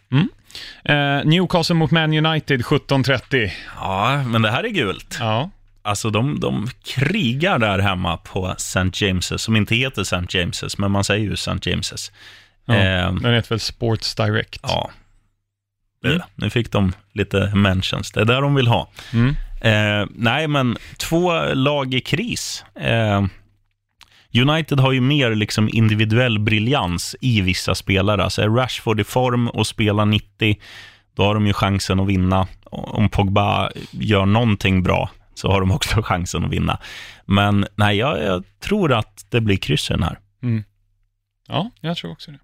[0.85, 3.51] Eh, Newcastle mot Man United 17.30.
[3.81, 5.17] Ja, men det här är gult.
[5.21, 5.51] Ja.
[5.83, 8.81] Alltså, de, de krigar där hemma på St.
[8.81, 10.17] James's, som inte heter St.
[10.17, 11.51] James's, men man säger ju St.
[11.51, 12.13] James's.
[12.67, 12.75] ja.
[12.75, 14.61] Eh, Den heter väl Sports Direct.
[14.63, 14.91] ja.
[16.05, 16.21] Mm.
[16.35, 18.11] Nu fick de lite mentions.
[18.13, 18.91] Det är där de vill ha.
[19.13, 19.37] Mm.
[19.61, 22.65] Eh, nej, men två lag i kris.
[22.81, 23.27] Eh,
[24.35, 28.25] United har ju mer liksom individuell briljans i vissa spelare.
[28.25, 30.59] Alltså är Rashford i form och spelar 90,
[31.17, 32.49] då har de ju chansen att vinna.
[32.71, 36.79] Om Pogba gör någonting bra så har de också chansen att vinna.
[37.25, 40.19] Men nej, jag, jag tror att det blir kryss den här.
[40.43, 40.65] Mm.
[41.49, 42.39] Ja, jag tror också det.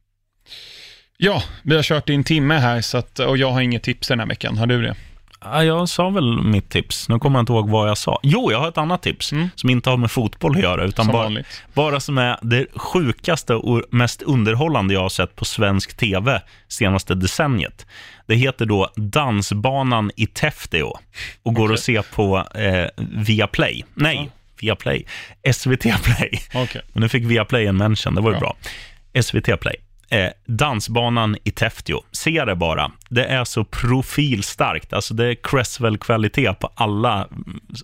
[1.17, 4.09] Ja, vi har kört i en timme här så att, och jag har inget tips
[4.09, 4.59] den här veckan.
[4.59, 4.97] Har du det?
[5.45, 7.09] Ja, jag sa väl mitt tips.
[7.09, 8.21] Nu kommer jag inte ihåg vad jag sa.
[8.23, 9.49] Jo, jag har ett annat tips Mm.
[9.55, 11.47] som inte har med fotboll att göra, utan Som bara, vanligt.
[11.75, 17.15] bara som är det sjukaste och mest underhållande jag har sett på svensk tv senaste
[17.15, 17.87] decenniet.
[18.27, 20.99] Det heter då Dansbanan i Täfteå
[21.43, 21.75] och går Okej.
[21.75, 23.85] att se på eh, Viaplay.
[23.95, 24.31] Nej, Ja.
[24.61, 25.07] Viaplay.
[25.53, 26.41] SVT Play.
[26.55, 26.83] Okej.
[26.93, 28.57] Men nu fick Viaplay en mention, det var ju Bra.
[29.13, 29.23] bra.
[29.23, 29.77] SVT Play.
[30.09, 32.01] Eh, dansbanan i Täfteå.
[32.13, 32.91] Se det bara.
[33.09, 34.93] Det är så profilstarkt.
[34.93, 37.29] Alltså det är Cresswell-kvalitet på alla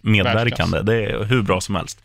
[0.03, 0.81] medverkande.
[0.83, 2.03] Det är hur bra som helst.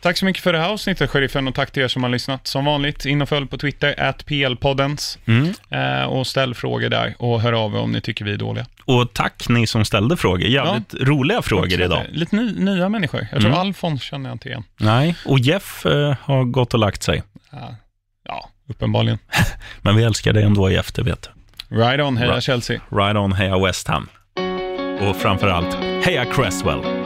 [0.00, 2.46] Tack så mycket för det här avsnittet, Sheriffen, och tack till er som har lyssnat.
[2.46, 5.52] Som vanligt, in och följ på Twitter, at PLpoddens, Mm.
[5.70, 8.66] eh, och ställ frågor där och hör av er om ni tycker vi är dåliga.
[8.84, 10.46] Och tack ni som ställde frågor.
[10.48, 12.02] Jävligt roliga frågor idag.
[12.04, 13.20] lite- Lite ny, nya människor.
[13.32, 13.60] Jag tror Mm.
[13.60, 14.64] Alfons känner jag inte igen.
[14.76, 17.22] Nej, och Jeff eh, har gått och lagt sig.
[17.50, 17.74] Ja,
[18.24, 19.18] ja uppenbarligen.
[19.82, 21.22] Men vi älskar dig ändå Jeff, det vet
[21.68, 21.76] du.
[21.76, 22.40] Right on, heja.
[22.40, 22.80] Chelsea.
[22.90, 24.08] Ride on, heja West Ham.
[25.00, 27.01] Och framför allt, heja Cresswell.